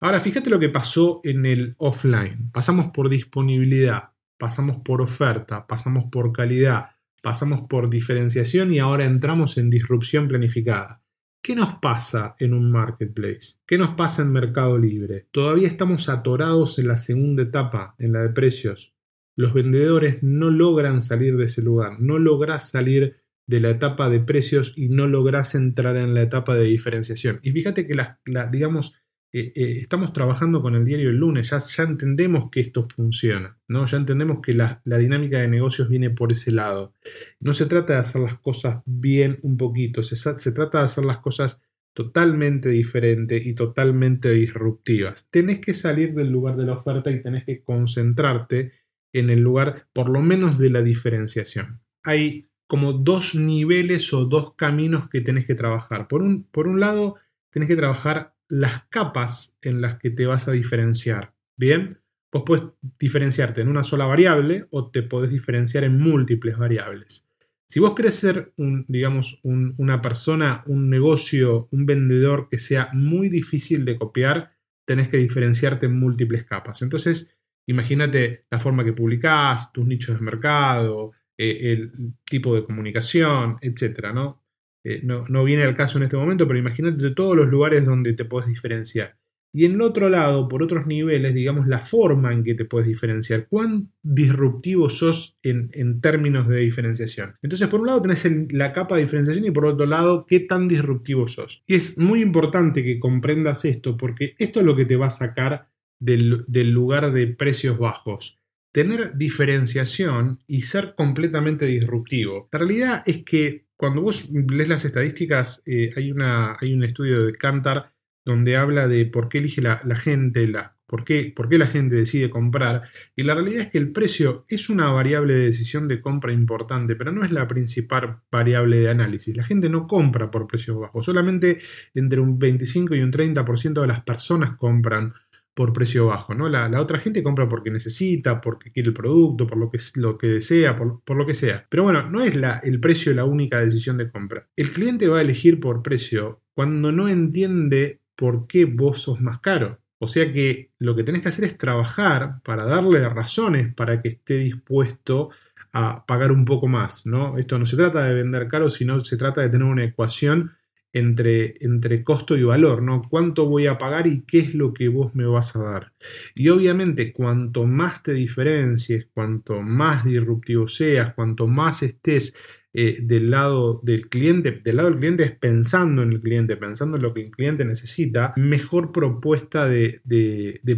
Ahora, 0.00 0.20
fíjate 0.20 0.50
lo 0.50 0.58
que 0.58 0.68
pasó 0.68 1.20
en 1.24 1.46
el 1.46 1.74
offline. 1.78 2.50
Pasamos 2.52 2.88
por 2.92 3.08
disponibilidad, 3.08 4.10
pasamos 4.38 4.78
por 4.78 5.00
oferta, 5.00 5.66
pasamos 5.66 6.04
por 6.10 6.32
calidad, 6.32 6.90
pasamos 7.22 7.62
por 7.62 7.88
diferenciación 7.88 8.72
y 8.72 8.78
ahora 8.78 9.06
entramos 9.06 9.56
en 9.56 9.70
disrupción 9.70 10.28
planificada. 10.28 11.02
¿Qué 11.42 11.54
nos 11.54 11.74
pasa 11.74 12.34
en 12.40 12.54
un 12.54 12.70
marketplace? 12.70 13.58
¿Qué 13.66 13.78
nos 13.78 13.90
pasa 13.90 14.22
en 14.22 14.32
Mercado 14.32 14.76
Libre? 14.76 15.28
Todavía 15.30 15.68
estamos 15.68 16.08
atorados 16.08 16.78
en 16.78 16.88
la 16.88 16.96
segunda 16.96 17.44
etapa, 17.44 17.94
en 17.98 18.12
la 18.12 18.22
de 18.22 18.30
precios. 18.30 18.94
Los 19.36 19.54
vendedores 19.54 20.22
no 20.22 20.50
logran 20.50 21.00
salir 21.00 21.36
de 21.36 21.44
ese 21.44 21.62
lugar, 21.62 22.00
no 22.00 22.18
logras 22.18 22.70
salir 22.70 23.16
de 23.46 23.60
la 23.60 23.70
etapa 23.70 24.10
de 24.10 24.20
precios 24.20 24.72
y 24.76 24.88
no 24.88 25.06
logras 25.06 25.54
entrar 25.54 25.96
en 25.96 26.14
la 26.14 26.22
etapa 26.22 26.56
de 26.56 26.64
diferenciación. 26.64 27.38
Y 27.42 27.52
fíjate 27.52 27.86
que 27.86 27.94
la, 27.94 28.20
la 28.26 28.46
digamos, 28.46 29.00
eh, 29.38 29.52
eh, 29.54 29.78
estamos 29.82 30.14
trabajando 30.14 30.62
con 30.62 30.74
el 30.74 30.84
diario 30.86 31.10
el 31.10 31.16
lunes, 31.16 31.50
ya, 31.50 31.82
entendemos 31.82 32.50
que 32.50 32.60
esto 32.60 32.88
funciona, 32.88 33.58
¿no? 33.68 33.84
ya 33.84 33.98
entendemos 33.98 34.40
que 34.40 34.54
la, 34.54 34.80
dinámica 34.84 35.38
de 35.38 35.48
negocios 35.48 35.90
viene 35.90 36.08
por 36.08 36.32
ese 36.32 36.52
lado. 36.52 36.94
No 37.38 37.52
se 37.52 37.66
trata 37.66 37.92
de 37.92 37.98
hacer 37.98 38.22
las 38.22 38.38
cosas 38.38 38.82
bien 38.86 39.38
un 39.42 39.58
poquito, 39.58 40.02
se, 40.02 40.16
se 40.16 40.52
trata 40.52 40.78
de 40.78 40.84
hacer 40.84 41.04
las 41.04 41.18
cosas 41.18 41.62
totalmente 41.92 42.70
diferentes 42.70 43.44
y 43.44 43.54
totalmente 43.54 44.30
disruptivas. 44.30 45.28
Tenés 45.30 45.60
que 45.60 45.74
salir 45.74 46.14
del 46.14 46.30
lugar 46.30 46.56
de 46.56 46.64
la 46.64 46.72
oferta 46.72 47.10
y 47.10 47.20
tenés 47.20 47.44
que 47.44 47.62
concentrarte 47.62 48.72
en 49.12 49.28
el 49.28 49.40
lugar 49.40 49.86
por 49.92 50.08
lo 50.08 50.22
menos 50.22 50.58
de 50.58 50.70
la 50.70 50.82
diferenciación. 50.82 51.80
Hay 52.04 52.48
como 52.66 52.94
dos 52.94 53.34
niveles 53.34 54.14
o 54.14 54.24
dos 54.24 54.54
caminos 54.54 55.10
que 55.10 55.20
tenés 55.20 55.46
que 55.46 55.54
trabajar. 55.54 56.08
Por 56.08 56.22
un, 56.22 56.44
por 56.44 56.68
un 56.68 56.80
lado, 56.80 57.16
tenés 57.50 57.68
que 57.68 57.76
trabajar 57.76 58.35
las 58.48 58.84
capas 58.88 59.56
en 59.62 59.80
las 59.80 59.98
que 59.98 60.10
te 60.10 60.26
vas 60.26 60.48
a 60.48 60.52
diferenciar. 60.52 61.34
Bien, 61.56 62.00
vos 62.32 62.42
puedes 62.46 62.64
diferenciarte 62.98 63.60
en 63.60 63.68
una 63.68 63.82
sola 63.82 64.06
variable 64.06 64.66
o 64.70 64.90
te 64.90 65.02
podés 65.02 65.30
diferenciar 65.30 65.84
en 65.84 65.98
múltiples 65.98 66.56
variables. 66.56 67.28
Si 67.68 67.80
vos 67.80 67.94
querés 67.94 68.14
ser, 68.14 68.52
un, 68.56 68.84
digamos, 68.86 69.40
una 69.42 70.00
persona, 70.00 70.62
un 70.66 70.88
negocio, 70.88 71.68
un 71.72 71.84
vendedor 71.84 72.48
que 72.48 72.58
sea 72.58 72.90
muy 72.92 73.28
difícil 73.28 73.84
de 73.84 73.98
copiar, 73.98 74.52
tenés 74.86 75.08
que 75.08 75.16
diferenciarte 75.16 75.86
en 75.86 75.98
múltiples 75.98 76.44
capas. 76.44 76.82
Entonces, 76.82 77.36
imagínate 77.66 78.46
la 78.50 78.60
forma 78.60 78.84
que 78.84 78.92
publicás, 78.92 79.72
tus 79.72 79.84
nichos 79.84 80.16
de 80.16 80.22
mercado, 80.22 81.10
eh, 81.36 81.72
el 81.72 81.92
tipo 82.24 82.54
de 82.54 82.64
comunicación, 82.64 83.56
etcétera, 83.60 84.12
¿no? 84.12 84.45
Eh, 84.88 85.00
no, 85.02 85.44
viene 85.44 85.64
al 85.64 85.74
caso 85.74 85.98
en 85.98 86.04
este 86.04 86.16
momento, 86.16 86.46
pero 86.46 86.60
imagínate 86.60 87.10
todos 87.10 87.36
los 87.36 87.48
lugares 87.48 87.84
donde 87.84 88.12
te 88.12 88.24
puedes 88.24 88.48
diferenciar. 88.48 89.16
Y 89.52 89.64
en 89.64 89.72
el 89.72 89.80
otro 89.80 90.08
lado, 90.08 90.46
por 90.46 90.62
otros 90.62 90.86
niveles, 90.86 91.34
digamos, 91.34 91.66
la 91.66 91.80
forma 91.80 92.32
en 92.32 92.44
que 92.44 92.54
te 92.54 92.66
puedes 92.66 92.86
diferenciar. 92.86 93.48
¿Cuán 93.48 93.90
disruptivo 94.02 94.88
sos 94.88 95.38
en, 95.42 96.00
términos 96.00 96.46
de 96.46 96.58
diferenciación? 96.58 97.34
Entonces, 97.42 97.66
por 97.66 97.80
un 97.80 97.86
lado 97.86 98.02
tenés 98.02 98.28
la 98.52 98.70
capa 98.70 98.94
de 98.94 99.02
diferenciación 99.02 99.46
y 99.46 99.50
por 99.50 99.66
otro 99.66 99.86
lado, 99.86 100.24
qué 100.24 100.40
tan 100.40 100.68
disruptivo 100.68 101.26
sos. 101.26 101.64
Y 101.66 101.74
es 101.74 101.98
muy 101.98 102.22
importante 102.22 102.84
que 102.84 103.00
comprendas 103.00 103.64
esto 103.64 103.96
porque 103.96 104.34
esto 104.38 104.60
es 104.60 104.66
lo 104.66 104.76
que 104.76 104.84
te 104.84 104.96
va 104.96 105.06
a 105.06 105.10
sacar 105.10 105.68
del, 105.98 106.44
del 106.46 106.70
lugar 106.70 107.12
de 107.12 107.26
precios 107.26 107.76
bajos 107.76 108.38
tener 108.76 109.16
diferenciación 109.16 110.40
y 110.46 110.60
ser 110.60 110.94
completamente 110.94 111.64
disruptivo. 111.64 112.50
La 112.52 112.58
realidad 112.58 113.02
es 113.06 113.24
que 113.24 113.65
cuando 113.76 114.02
vos 114.02 114.28
lees 114.30 114.68
las 114.68 114.84
estadísticas, 114.84 115.62
eh, 115.66 115.92
hay, 115.96 116.10
una, 116.10 116.56
hay 116.60 116.72
un 116.72 116.84
estudio 116.84 117.26
de 117.26 117.32
Kantar 117.34 117.92
donde 118.24 118.56
habla 118.56 118.88
de 118.88 119.06
por 119.06 119.28
qué 119.28 119.38
elige 119.38 119.62
la, 119.62 119.78
gente, 119.94 120.48
la, 120.48 120.76
por, 120.86 121.04
qué, 121.04 121.32
por 121.34 121.48
qué 121.48 121.58
la 121.58 121.68
gente 121.68 121.94
decide 121.94 122.28
comprar. 122.28 122.82
Y 123.14 123.22
la 123.22 123.34
realidad 123.34 123.62
es 123.62 123.68
que 123.68 123.78
el 123.78 123.92
precio 123.92 124.44
es 124.48 124.68
una 124.68 124.90
variable 124.90 125.34
de 125.34 125.44
decisión 125.46 125.86
de 125.86 126.00
compra 126.00 126.32
importante, 126.32 126.96
pero 126.96 127.12
no 127.12 127.24
es 127.24 127.30
la 127.30 127.46
principal 127.46 128.22
variable 128.30 128.80
de 128.80 128.90
análisis. 128.90 129.36
La 129.36 129.44
gente 129.44 129.68
no 129.68 129.86
compra 129.86 130.28
por 130.30 130.48
precios 130.48 130.76
bajos, 130.76 131.04
solamente 131.04 131.60
entre 131.94 132.18
un 132.18 132.36
25 132.36 132.96
y 132.96 133.02
un 133.02 133.12
30% 133.12 133.80
de 133.80 133.86
las 133.86 134.02
personas 134.02 134.56
compran 134.56 135.14
por 135.56 135.72
precio 135.72 136.08
bajo, 136.08 136.34
¿no? 136.34 136.50
La, 136.50 136.68
otra 136.78 136.98
gente 136.98 137.22
compra 137.22 137.48
porque 137.48 137.70
necesita, 137.70 138.42
porque 138.42 138.70
quiere 138.70 138.90
el 138.90 138.94
producto, 138.94 139.46
por 139.46 139.56
lo 139.56 139.70
que, 139.70 139.78
lo 139.94 140.18
que 140.18 140.26
desea, 140.26 140.76
por, 140.76 141.02
por, 141.02 141.16
lo 141.16 141.24
que 141.24 141.32
sea. 141.32 141.66
Pero 141.70 141.84
bueno, 141.84 142.10
no 142.10 142.20
es 142.20 142.36
la, 142.36 142.60
el 142.62 142.78
precio 142.78 143.14
la 143.14 143.24
única 143.24 143.64
decisión 143.64 143.96
de 143.96 144.10
compra. 144.10 144.46
El 144.54 144.70
cliente 144.70 145.08
va 145.08 145.18
a 145.18 145.22
elegir 145.22 145.58
por 145.58 145.82
precio 145.82 146.42
cuando 146.52 146.92
no 146.92 147.08
entiende 147.08 148.02
por 148.16 148.46
qué 148.46 148.66
vos 148.66 149.00
sos 149.00 149.22
más 149.22 149.40
caro. 149.40 149.80
O 149.98 150.06
sea 150.06 150.30
que 150.30 150.72
lo 150.78 150.94
que 150.94 151.04
tenés 151.04 151.22
que 151.22 151.28
hacer 151.28 151.46
es 151.46 151.56
trabajar 151.56 152.42
para 152.44 152.66
darle 152.66 153.08
razones 153.08 153.74
para 153.74 154.02
que 154.02 154.08
esté 154.08 154.36
dispuesto 154.36 155.30
a 155.72 156.04
pagar 156.04 156.32
un 156.32 156.44
poco 156.44 156.68
más, 156.68 157.06
¿no? 157.06 157.38
Esto 157.38 157.58
no 157.58 157.64
se 157.64 157.76
trata 157.76 158.04
de 158.04 158.12
vender 158.12 158.46
caro, 158.46 158.68
sino 158.68 159.00
se 159.00 159.16
trata 159.16 159.40
de 159.40 159.48
tener 159.48 159.66
una 159.66 159.84
ecuación 159.84 160.52
entre, 160.98 161.54
entre 161.60 162.02
costo 162.02 162.36
y 162.36 162.42
valor, 162.42 162.82
¿no? 162.82 163.02
¿Cuánto 163.08 163.46
voy 163.46 163.66
a 163.66 163.76
pagar 163.76 164.06
y 164.06 164.22
qué 164.22 164.38
es 164.38 164.54
lo 164.54 164.72
que 164.72 164.88
vos 164.88 165.14
me 165.14 165.26
vas 165.26 165.54
a 165.54 165.62
dar? 165.62 165.92
Y 166.34 166.48
obviamente, 166.48 167.12
cuanto 167.12 167.64
más 167.64 168.02
te 168.02 168.14
diferencies, 168.14 169.08
cuanto 169.12 169.60
más 169.60 170.04
disruptivo 170.04 170.66
seas, 170.66 171.14
cuanto 171.14 171.46
más 171.46 171.82
estés 171.82 172.34
eh, 172.78 172.98
del 173.00 173.30
lado 173.30 173.80
del 173.82 174.10
cliente, 174.10 174.60
del 174.62 174.76
lado 174.76 174.90
del 174.90 174.98
cliente 174.98 175.24
es 175.24 175.30
pensando 175.30 176.02
en 176.02 176.12
el 176.12 176.20
cliente, 176.20 176.58
pensando 176.58 176.98
en 176.98 177.02
lo 177.02 177.14
que 177.14 177.22
el 177.22 177.30
cliente 177.30 177.64
necesita, 177.64 178.34
mejor 178.36 178.92
propuesta 178.92 179.66
de, 179.66 180.02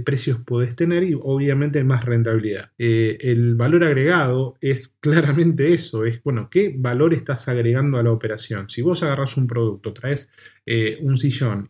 precios 0.05 0.39
podés 0.39 0.77
tener 0.77 1.03
y 1.03 1.19
obviamente 1.21 1.83
más 1.83 2.05
rentabilidad. 2.05 2.71
Eh, 2.79 3.19
el 3.23 3.57
valor 3.57 3.83
agregado 3.83 4.57
es 4.61 4.97
claramente 5.01 5.73
eso, 5.75 6.05
es 6.05 6.23
bueno, 6.23 6.49
¿qué 6.49 6.73
valor 6.73 7.15
estás 7.15 7.49
agregando 7.49 7.99
a 7.99 8.05
la 8.05 8.13
operación? 8.13 8.71
Si 8.71 8.81
vos 8.81 9.03
agarras 9.03 9.37
un 9.37 9.49
producto, 9.49 9.93
traes 9.93 10.31
eh, 10.67 10.99
un 11.01 11.17
sillón 11.17 11.67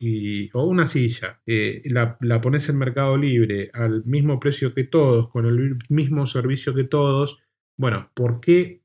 o 0.52 0.66
una 0.66 0.87
silla, 0.87 1.40
la, 1.47 2.18
la 2.20 2.40
pones 2.42 2.68
en 2.68 2.76
Mercado 2.76 3.16
Libre 3.16 3.70
al 3.73 4.04
mismo 4.04 4.38
precio 4.38 4.75
que 4.75 4.85
todos, 4.85 5.30
con 5.30 5.47
el 5.47 5.78
mismo 5.88 6.26
servicio 6.26 6.75
que 6.75 6.85
todos, 6.85 7.38
bueno, 7.78 8.11
¿por 8.12 8.40
qué 8.40 8.77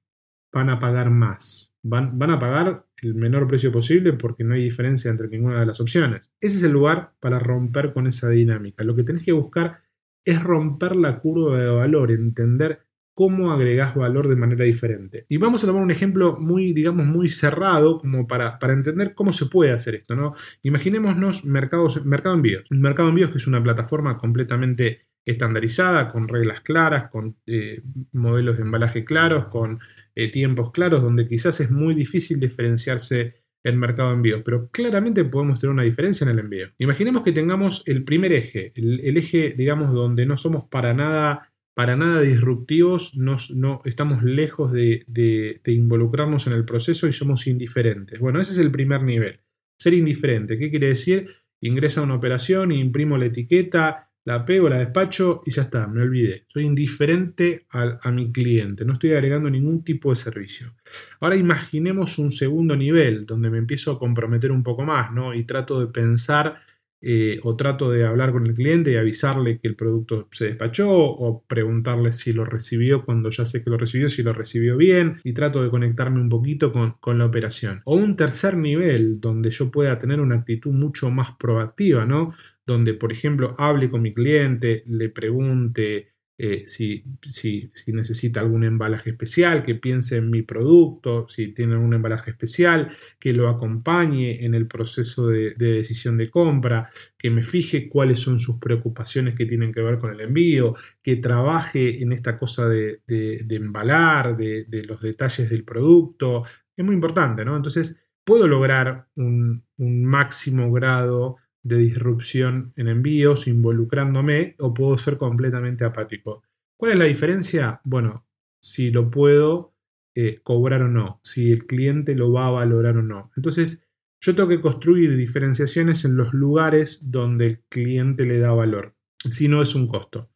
van 0.53 0.69
a 0.69 0.79
pagar 0.79 1.10
más. 1.10 1.74
Van, 1.81 2.17
van, 2.17 2.31
a 2.31 2.39
pagar 2.39 2.86
el 3.01 3.15
menor 3.15 3.48
precio 3.48 3.72
posible 3.72 4.13
porque 4.13 4.45
no 4.45 4.53
hay 4.53 4.63
diferencia 4.63 5.12
entre 5.12 5.27
ninguna 5.27 5.60
de 5.60 5.65
las 5.65 5.81
opciones. 5.81 6.31
Ese 6.39 6.57
es 6.57 6.63
el 6.63 6.72
lugar 6.72 7.13
para 7.19 7.39
romper 7.39 7.91
con 7.91 8.07
esa 8.07 8.29
dinámica. 8.29 8.86
Lo 8.86 8.95
que 8.95 9.03
tenés 9.03 9.25
que 9.25 9.33
buscar 9.33 9.81
es 10.24 10.41
romper 10.41 10.95
la 10.95 11.19
curva 11.19 11.60
de 11.60 11.67
valor, 11.67 12.12
entender 12.12 12.79
cómo 13.13 13.51
agregás 13.51 13.95
valor 13.95 14.27
de 14.27 14.36
manera 14.36 14.65
diferente. 14.65 15.25
Y 15.29 15.38
vamos 15.38 15.63
a 15.63 15.67
tomar 15.67 15.83
un 15.83 15.91
ejemplo 15.91 16.38
muy, 16.39 16.74
digamos, 16.74 17.05
muy 17.05 17.29
cerrado 17.29 18.00
como 18.00 18.27
para, 18.27 18.57
para 18.60 18.74
entender 18.74 19.13
cómo 19.13 19.31
se 19.31 19.45
puede 19.45 19.72
hacer 19.72 19.95
esto. 19.95 20.15
¿no? 20.15 20.33
Imaginémonos 20.63 21.45
mercados, 21.45 22.03
Mercado 22.05 22.36
Envíos. 22.36 22.63
Mercado 22.72 23.10
Envíos 23.10 23.31
que 23.31 23.38
es 23.38 23.48
una 23.48 23.62
plataforma 23.62 24.17
completamente 24.17 25.01
estandarizada, 25.25 26.07
con 26.07 26.27
reglas 26.27 26.61
claras, 26.61 27.09
con 27.09 27.37
eh, 27.45 27.81
modelos 28.11 28.57
de 28.57 28.63
embalaje 28.63 29.05
claros, 29.05 29.45
con 29.47 29.79
eh, 30.15 30.29
tiempos 30.29 30.71
claros, 30.71 31.01
donde 31.01 31.27
quizás 31.27 31.59
es 31.59 31.71
muy 31.71 31.95
difícil 31.95 32.39
diferenciarse 32.39 33.43
el 33.63 33.77
mercado 33.77 34.09
de 34.09 34.15
envíos, 34.15 34.41
pero 34.43 34.69
claramente 34.69 35.23
podemos 35.23 35.59
tener 35.59 35.71
una 35.71 35.83
diferencia 35.83 36.25
en 36.25 36.31
el 36.31 36.39
envío. 36.39 36.67
Imaginemos 36.77 37.23
que 37.23 37.31
tengamos 37.31 37.83
el 37.85 38.03
primer 38.03 38.33
eje, 38.33 38.73
el, 38.75 39.17
eje, 39.17 39.53
digamos, 39.55 39.93
donde 39.93 40.25
no 40.25 40.35
somos 40.37 40.65
para 40.65 40.93
nada 40.93 41.49
para 41.75 41.95
nada 41.95 42.21
disruptivos, 42.21 43.15
no, 43.15 43.81
estamos 43.85 44.21
lejos 44.21 44.71
de, 44.71 45.03
de, 45.07 45.59
involucrarnos 45.65 46.45
en 46.45 46.53
el 46.53 46.65
proceso 46.65 47.07
y 47.07 47.13
somos 47.13 47.47
indiferentes. 47.47 48.19
Bueno, 48.19 48.39
ese 48.39 48.51
es 48.51 48.59
el 48.59 48.69
primer 48.69 49.01
nivel. 49.01 49.39
Ser 49.79 49.95
indiferente, 49.95 50.59
¿qué 50.59 50.69
quiere 50.69 50.89
decir? 50.89 51.29
Ingresa 51.61 52.03
una 52.03 52.13
operación, 52.13 52.71
imprimo 52.71 53.17
la 53.17 53.25
etiqueta, 53.25 54.12
la 54.25 54.45
pego, 54.45 54.69
la 54.69 54.79
despacho 54.79 55.41
y 55.45 55.51
ya 55.51 55.63
está, 55.63 55.87
me 55.87 56.01
olvidé. 56.01 56.45
Soy 56.47 56.63
indiferente 56.63 57.65
a, 57.71 58.11
mi 58.11 58.31
cliente, 58.31 58.85
no 58.85 58.93
estoy 58.93 59.11
agregando 59.11 59.49
ningún 59.49 59.83
tipo 59.83 60.11
de 60.11 60.15
servicio. 60.15 60.73
Ahora 61.19 61.35
imaginemos 61.35 62.17
un 62.17 62.31
segundo 62.31 62.75
nivel 62.75 63.25
donde 63.25 63.49
me 63.49 63.57
empiezo 63.57 63.91
a 63.91 63.99
comprometer 63.99 64.51
un 64.51 64.63
poco 64.63 64.83
más, 64.83 65.11
¿no? 65.11 65.33
Y 65.33 65.43
trato 65.43 65.79
de 65.79 65.87
pensar 65.87 66.61
eh, 67.05 67.39
o 67.43 67.57
trato 67.57 67.91
de 67.91 68.05
hablar 68.05 68.31
con 68.31 68.45
el 68.45 68.53
cliente 68.53 68.91
y 68.91 68.95
avisarle 68.95 69.60
que 69.60 69.67
el 69.67 69.75
producto 69.75 70.29
se 70.31 70.45
despachó 70.45 70.89
o 70.89 71.43
preguntarle 71.45 72.13
si 72.13 72.31
lo 72.31 72.45
recibió 72.45 73.03
cuando 73.03 73.29
ya 73.29 73.43
sé 73.43 73.62
que 73.62 73.69
lo 73.69 73.77
recibió, 73.77 74.07
si 74.07 74.24
lo 74.24 74.31
recibió 74.31 74.77
bien 74.77 75.17
y 75.24 75.33
trato 75.33 75.62
de 75.62 75.69
conectarme 75.69 76.22
un 76.22 76.29
poquito 76.29 76.72
con, 76.72 76.93
con 77.01 77.17
la 77.17 77.25
operación. 77.25 77.81
O 77.83 77.98
un 77.98 78.15
tercer 78.15 78.55
nivel 78.55 79.19
donde 79.19 79.51
yo 79.51 79.69
pueda 79.69 80.00
tener 80.00 80.22
una 80.22 80.36
actitud 80.36 80.72
mucho 80.72 81.12
más 81.12 81.31
proactiva, 81.38 82.05
¿no? 82.05 82.33
donde, 82.65 82.93
por 82.93 83.12
ejemplo, 83.12 83.55
hable 83.57 83.89
con 83.89 84.01
mi 84.01 84.13
cliente, 84.13 84.83
le 84.88 85.10
pregunte 85.10 86.12
eh, 86.45 86.67
si, 86.67 87.01
si, 87.31 87.71
necesita 87.93 88.41
algún 88.41 88.65
embalaje 88.65 89.12
especial, 89.12 89.63
que 89.63 89.75
piense 89.75 90.17
en 90.17 90.29
mi 90.29 90.41
producto, 90.41 91.25
si 91.29 91.53
tiene 91.53 91.77
un 91.77 91.93
embalaje 91.93 92.31
especial, 92.31 92.91
que 93.17 93.31
lo 93.31 93.47
acompañe 93.47 94.43
en 94.43 94.53
el 94.53 94.67
proceso 94.67 95.27
de, 95.27 95.53
decisión 95.55 96.17
de 96.17 96.29
compra, 96.29 96.89
que 97.17 97.29
me 97.29 97.43
fije 97.43 97.88
cuáles 97.88 98.19
son 98.19 98.41
sus 98.41 98.59
preocupaciones 98.59 99.35
que 99.35 99.45
tienen 99.45 99.71
que 99.71 99.79
ver 99.79 100.00
con 100.00 100.12
el 100.12 100.19
envío, 100.19 100.75
que 101.01 101.15
trabaje 101.15 102.03
en 102.03 102.12
esta 102.12 102.35
cosa 102.35 102.67
de, 102.67 103.00
embalar, 103.07 104.35
de, 104.35 104.83
los 104.85 105.01
detalles 105.01 105.50
del 105.50 105.63
producto. 105.63 106.43
Es 106.75 106.83
muy 106.83 106.95
importante, 106.95 107.45
¿no? 107.45 107.55
Entonces, 107.55 108.05
puedo 108.25 108.50
lograr 108.50 109.07
un, 109.15 109.63
un 109.77 110.03
máximo 110.03 110.73
grado 110.73 111.38
de 111.63 111.77
disrupción 111.77 112.74
en 112.75 112.89
envíos 112.89 113.48
involucrándome 113.48 114.55
o 114.60 114.74
puedo 114.74 114.98
ser 114.98 115.17
completamente 115.17 115.86
apático. 115.86 116.43
¿Cuál 116.77 116.93
es 116.93 117.00
la 117.00 117.05
diferencia? 117.05 117.82
Bueno, 117.84 118.25
si 118.62 118.91
lo 118.91 119.10
puedo 119.10 119.74
eh, 120.15 120.41
cobrar 120.43 120.84
o 120.84 120.89
no, 120.89 121.20
si 121.24 121.51
el 121.51 121.65
cliente 121.65 122.15
lo 122.15 122.32
va 122.32 122.48
a 122.48 122.51
valorar 122.51 122.98
o 122.98 123.01
no. 123.01 123.32
Entonces, 123.36 123.88
yo 124.22 124.36
tengo 124.36 124.50
que 124.50 124.62
construir 124.62 125.17
diferenciaciones 125.17 126.05
en 126.05 126.15
los 126.15 126.34
lugares 126.34 127.00
donde 127.01 127.48
el 127.48 127.60
cliente 127.67 128.25
le 128.25 128.39
da 128.39 128.51
valor, 128.51 128.96
si 129.17 129.48
no 129.48 129.62
es 129.62 129.75
un 129.75 129.88
costo. 129.88 130.29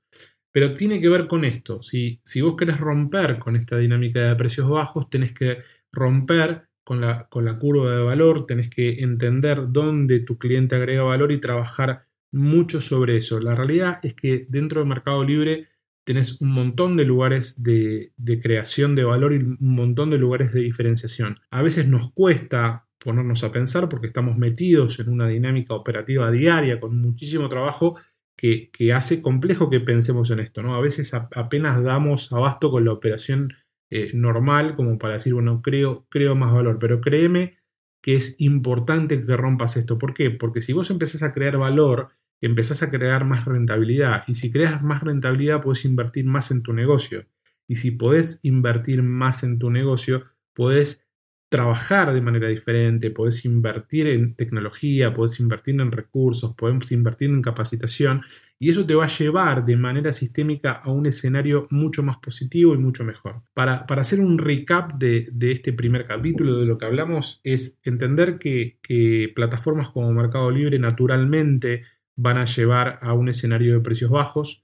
Pero 0.51 0.73
tiene 0.73 0.99
que 0.99 1.09
ver 1.09 1.27
con 1.27 1.45
esto. 1.45 1.83
Si, 1.83 2.19
si 2.23 2.41
vos 2.41 2.55
querés 2.55 2.79
romper 2.79 3.37
con 3.37 3.55
esta 3.55 3.77
dinámica 3.77 4.21
de 4.21 4.35
precios 4.35 4.69
bajos, 4.69 5.09
tenés 5.09 5.33
que 5.33 5.59
romper 5.91 6.66
con 6.87 7.01
la, 7.01 7.57
curva 7.59 7.97
de 7.97 8.01
valor, 8.01 8.45
tenés 8.45 8.69
que 8.69 9.01
entender 9.01 9.73
dónde 9.73 10.21
tu 10.21 10.37
cliente 10.37 10.77
agrega 10.77 11.03
valor 11.03 11.33
y 11.33 11.41
trabajar 11.41 12.05
mucho 12.31 12.79
sobre 12.79 13.17
eso. 13.17 13.41
La 13.41 13.55
realidad 13.55 13.99
es 14.03 14.13
que 14.13 14.45
dentro 14.47 14.79
del 14.79 14.87
mercado 14.87 15.21
libre 15.25 15.67
tenés 16.05 16.39
un 16.39 16.53
montón 16.53 16.95
de 16.95 17.03
lugares 17.03 17.61
de, 17.61 18.13
de, 18.15 18.39
creación 18.39 18.95
de 18.95 19.03
valor 19.03 19.33
y 19.33 19.37
un 19.37 19.57
montón 19.59 20.11
de 20.11 20.17
lugares 20.17 20.53
de 20.53 20.61
diferenciación. 20.61 21.41
A 21.51 21.61
veces 21.61 21.89
nos 21.89 22.13
cuesta 22.13 22.87
ponernos 22.97 23.43
a 23.43 23.51
pensar 23.51 23.89
porque 23.89 24.07
estamos 24.07 24.37
metidos 24.37 24.97
en 25.01 25.09
una 25.09 25.27
dinámica 25.27 25.73
operativa 25.73 26.31
diaria 26.31 26.79
con 26.79 27.01
muchísimo 27.01 27.49
trabajo 27.49 27.97
que, 28.37 28.71
hace 28.95 29.21
complejo 29.21 29.69
que 29.69 29.81
pensemos 29.81 30.31
en 30.31 30.39
esto. 30.39 30.63
¿no? 30.63 30.73
A 30.75 30.79
veces 30.79 31.13
apenas 31.13 31.83
damos 31.83 32.31
abasto 32.31 32.71
con 32.71 32.85
la 32.85 32.93
operación 32.93 33.53
eh, 33.89 34.11
normal 34.13 34.75
como 34.75 34.97
para 34.97 35.13
decir, 35.13 35.33
bueno, 35.33 35.61
creo, 35.61 36.05
creo 36.09 36.35
más 36.35 36.53
valor, 36.53 36.77
pero 36.79 37.01
créeme 37.01 37.57
que 38.01 38.15
es 38.15 38.35
importante 38.39 39.23
que 39.23 39.37
rompas 39.37 39.77
esto. 39.77 39.97
¿Por 39.97 40.13
qué? 40.13 40.29
Porque 40.31 40.61
si 40.61 40.73
vos 40.73 40.89
empezás 40.89 41.23
a 41.23 41.33
crear 41.33 41.57
valor, 41.57 42.09
empezás 42.41 42.83
a 42.83 42.89
crear 42.89 43.25
más 43.25 43.45
rentabilidad 43.45 44.23
y 44.27 44.35
si 44.35 44.51
creas 44.51 44.81
más 44.81 45.03
rentabilidad 45.03 45.61
puedes 45.61 45.85
invertir 45.85 46.25
más 46.25 46.51
en 46.51 46.63
tu 46.63 46.73
negocio. 46.73 47.25
Y 47.67 47.75
si 47.75 47.91
podés 47.91 48.39
invertir 48.43 49.03
más 49.03 49.43
en 49.43 49.59
tu 49.59 49.69
negocio, 49.69 50.23
podés 50.53 51.05
trabajar 51.49 52.13
de 52.13 52.21
manera 52.21 52.47
diferente, 52.47 53.09
podés 53.11 53.45
invertir 53.45 54.07
en 54.07 54.35
tecnología, 54.35 55.13
podés 55.13 55.39
invertir 55.39 55.79
en 55.79 55.91
recursos, 55.91 56.53
podés 56.55 56.91
invertir 56.91 57.29
en 57.29 57.41
capacitación 57.41 58.21
y 58.59 58.69
eso 58.69 58.85
te 58.85 58.95
va 58.95 59.05
a 59.05 59.17
llevar 59.17 59.65
de 59.65 59.75
manera 59.75 60.11
sistémica 60.11 60.71
a 60.71 60.91
un 60.91 61.05
escenario 61.05 61.67
mucho 61.69 62.03
más 62.03 62.17
positivo 62.17 62.73
y 62.73 62.77
mucho 62.77 63.03
mejor. 63.03 63.43
Para, 63.53 63.85
hacer 63.87 64.19
un 64.19 64.37
recap 64.37 64.93
de, 64.93 65.29
este 65.41 65.73
primer 65.73 66.05
capítulo 66.05 66.57
de 66.59 66.65
lo 66.65 66.77
que 66.77 66.85
hablamos 66.85 67.39
es 67.43 67.79
entender 67.83 68.39
que, 68.39 68.79
que 68.81 69.31
plataformas 69.35 69.89
como 69.89 70.11
Mercado 70.11 70.49
Libre 70.49 70.79
naturalmente 70.79 71.83
van 72.15 72.37
a 72.37 72.45
llevar 72.45 72.99
a 73.01 73.13
un 73.13 73.29
escenario 73.29 73.73
de 73.73 73.79
precios 73.79 74.09
bajos, 74.09 74.63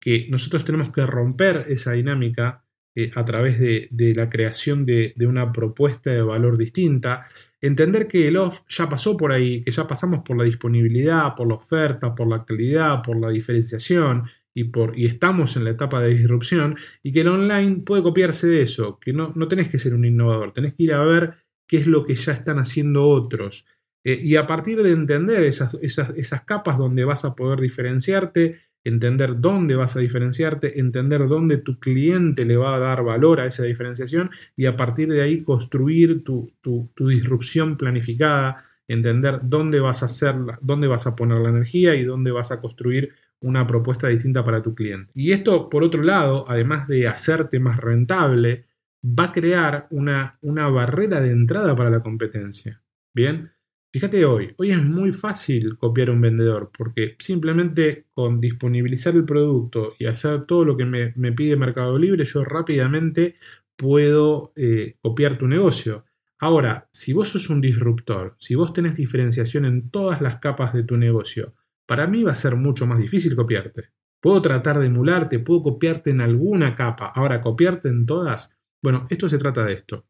que 0.00 0.26
nosotros 0.30 0.64
tenemos 0.64 0.90
que 0.90 1.04
romper 1.04 1.66
esa 1.68 1.92
dinámica 1.92 2.64
eh, 2.96 3.10
a 3.14 3.24
través 3.24 3.58
de, 3.58 4.12
la 4.14 4.30
creación 4.30 4.86
de, 4.86 5.14
una 5.26 5.50
propuesta 5.50 6.10
de 6.10 6.22
valor 6.22 6.56
distinta. 6.56 7.26
Entender 7.66 8.06
que 8.06 8.28
el 8.28 8.36
off 8.36 8.60
ya 8.68 8.90
pasó 8.90 9.16
por 9.16 9.32
ahí, 9.32 9.62
que 9.62 9.70
ya 9.70 9.86
pasamos 9.86 10.20
por 10.22 10.36
la 10.36 10.44
disponibilidad, 10.44 11.34
por 11.34 11.48
la 11.48 11.54
oferta, 11.54 12.14
por 12.14 12.28
la 12.28 12.44
calidad, 12.44 13.02
por 13.02 13.18
la 13.18 13.30
diferenciación 13.30 14.24
y, 14.52 14.64
por, 14.64 14.98
y 14.98 15.06
estamos 15.06 15.56
en 15.56 15.64
la 15.64 15.70
etapa 15.70 16.02
de 16.02 16.10
disrupción 16.10 16.76
y 17.02 17.10
que 17.10 17.22
el 17.22 17.28
online 17.28 17.76
puede 17.76 18.02
copiarse 18.02 18.48
de 18.48 18.60
eso, 18.60 18.98
que 19.00 19.14
no, 19.14 19.32
no 19.34 19.48
tenés 19.48 19.70
que 19.70 19.78
ser 19.78 19.94
un 19.94 20.04
innovador, 20.04 20.52
tenés 20.52 20.74
que 20.74 20.82
ir 20.82 20.92
a 20.92 21.02
ver 21.02 21.36
qué 21.66 21.78
es 21.78 21.86
lo 21.86 22.04
que 22.04 22.14
ya 22.16 22.34
están 22.34 22.58
haciendo 22.58 23.08
otros. 23.08 23.66
Eh, 24.04 24.20
y 24.22 24.36
a 24.36 24.46
partir 24.46 24.82
de 24.82 24.92
entender 24.92 25.42
esas, 25.44 25.72
esas, 25.80 26.10
esas 26.18 26.42
capas 26.42 26.76
donde 26.76 27.06
vas 27.06 27.24
a 27.24 27.34
poder 27.34 27.62
diferenciarte, 27.62 28.60
entender 28.84 29.40
dónde 29.40 29.76
vas 29.76 29.96
a 29.96 30.00
diferenciarte, 30.00 30.78
entender 30.78 31.26
dónde 31.26 31.56
tu 31.56 31.80
cliente 31.80 32.44
le 32.44 32.56
va 32.56 32.76
a 32.76 32.78
dar 32.78 33.02
valor 33.02 33.40
a 33.40 33.46
esa 33.46 33.64
diferenciación 33.64 34.30
y 34.56 34.66
a 34.66 34.76
partir 34.76 35.08
de 35.08 35.22
ahí 35.22 35.42
construir 35.42 36.22
tu, 36.22 36.52
disrupción 36.98 37.76
planificada, 37.76 38.64
entender 38.86 39.40
dónde 39.42 39.80
vas 39.80 40.02
a 40.02 40.06
hacerla, 40.06 40.58
dónde 40.60 40.86
vas 40.86 41.06
a 41.06 41.16
poner 41.16 41.38
la 41.38 41.48
energía 41.48 41.94
y 41.94 42.04
dónde 42.04 42.30
vas 42.30 42.52
a 42.52 42.60
construir 42.60 43.14
una 43.40 43.66
propuesta 43.66 44.08
distinta 44.08 44.44
para 44.44 44.62
tu 44.62 44.74
cliente. 44.74 45.10
Y 45.14 45.32
esto, 45.32 45.68
por 45.68 45.82
otro 45.82 46.02
lado, 46.02 46.44
además 46.48 46.86
de 46.86 47.08
hacerte 47.08 47.58
más 47.58 47.78
rentable, 47.78 48.66
va 49.02 49.24
a 49.24 49.32
crear 49.32 49.86
una, 49.90 50.38
una 50.42 50.68
barrera 50.68 51.20
de 51.20 51.30
entrada 51.30 51.74
para 51.74 51.90
la 51.90 52.00
competencia. 52.00 52.82
Bien, 53.14 53.50
Fíjate 53.94 54.24
hoy, 54.24 54.52
hoy 54.56 54.72
es 54.72 54.82
muy 54.82 55.12
fácil 55.12 55.78
copiar 55.78 56.08
a 56.08 56.12
un 56.14 56.20
vendedor 56.20 56.72
porque 56.76 57.14
simplemente 57.20 58.06
con 58.10 58.40
disponibilizar 58.40 59.14
el 59.14 59.24
producto 59.24 59.94
y 60.00 60.06
hacer 60.06 60.46
todo 60.46 60.64
lo 60.64 60.76
que 60.76 60.84
me, 60.84 61.12
pide 61.30 61.54
Mercado 61.54 61.96
Libre, 61.96 62.24
yo 62.24 62.42
rápidamente 62.42 63.36
puedo 63.76 64.52
eh, 64.56 64.96
copiar 65.00 65.38
tu 65.38 65.46
negocio. 65.46 66.06
Ahora, 66.40 66.88
si 66.90 67.12
vos 67.12 67.28
sos 67.28 67.48
un 67.50 67.60
disruptor, 67.60 68.34
si 68.40 68.56
vos 68.56 68.72
tenés 68.72 68.96
diferenciación 68.96 69.64
en 69.64 69.90
todas 69.90 70.20
las 70.20 70.40
capas 70.40 70.74
de 70.74 70.82
tu 70.82 70.96
negocio, 70.96 71.54
para 71.86 72.08
mí 72.08 72.24
va 72.24 72.32
a 72.32 72.34
ser 72.34 72.56
mucho 72.56 72.88
más 72.88 72.98
difícil 72.98 73.36
copiarte. 73.36 73.90
Puedo 74.20 74.42
tratar 74.42 74.80
de 74.80 74.86
emularte, 74.86 75.38
puedo 75.38 75.62
copiarte 75.62 76.10
en 76.10 76.20
alguna 76.20 76.74
capa. 76.74 77.12
Ahora, 77.14 77.40
copiarte 77.40 77.86
en 77.86 78.06
todas. 78.06 78.58
Bueno, 78.82 79.06
esto 79.08 79.28
se 79.28 79.38
trata 79.38 79.64
de 79.64 79.74
esto. 79.74 80.06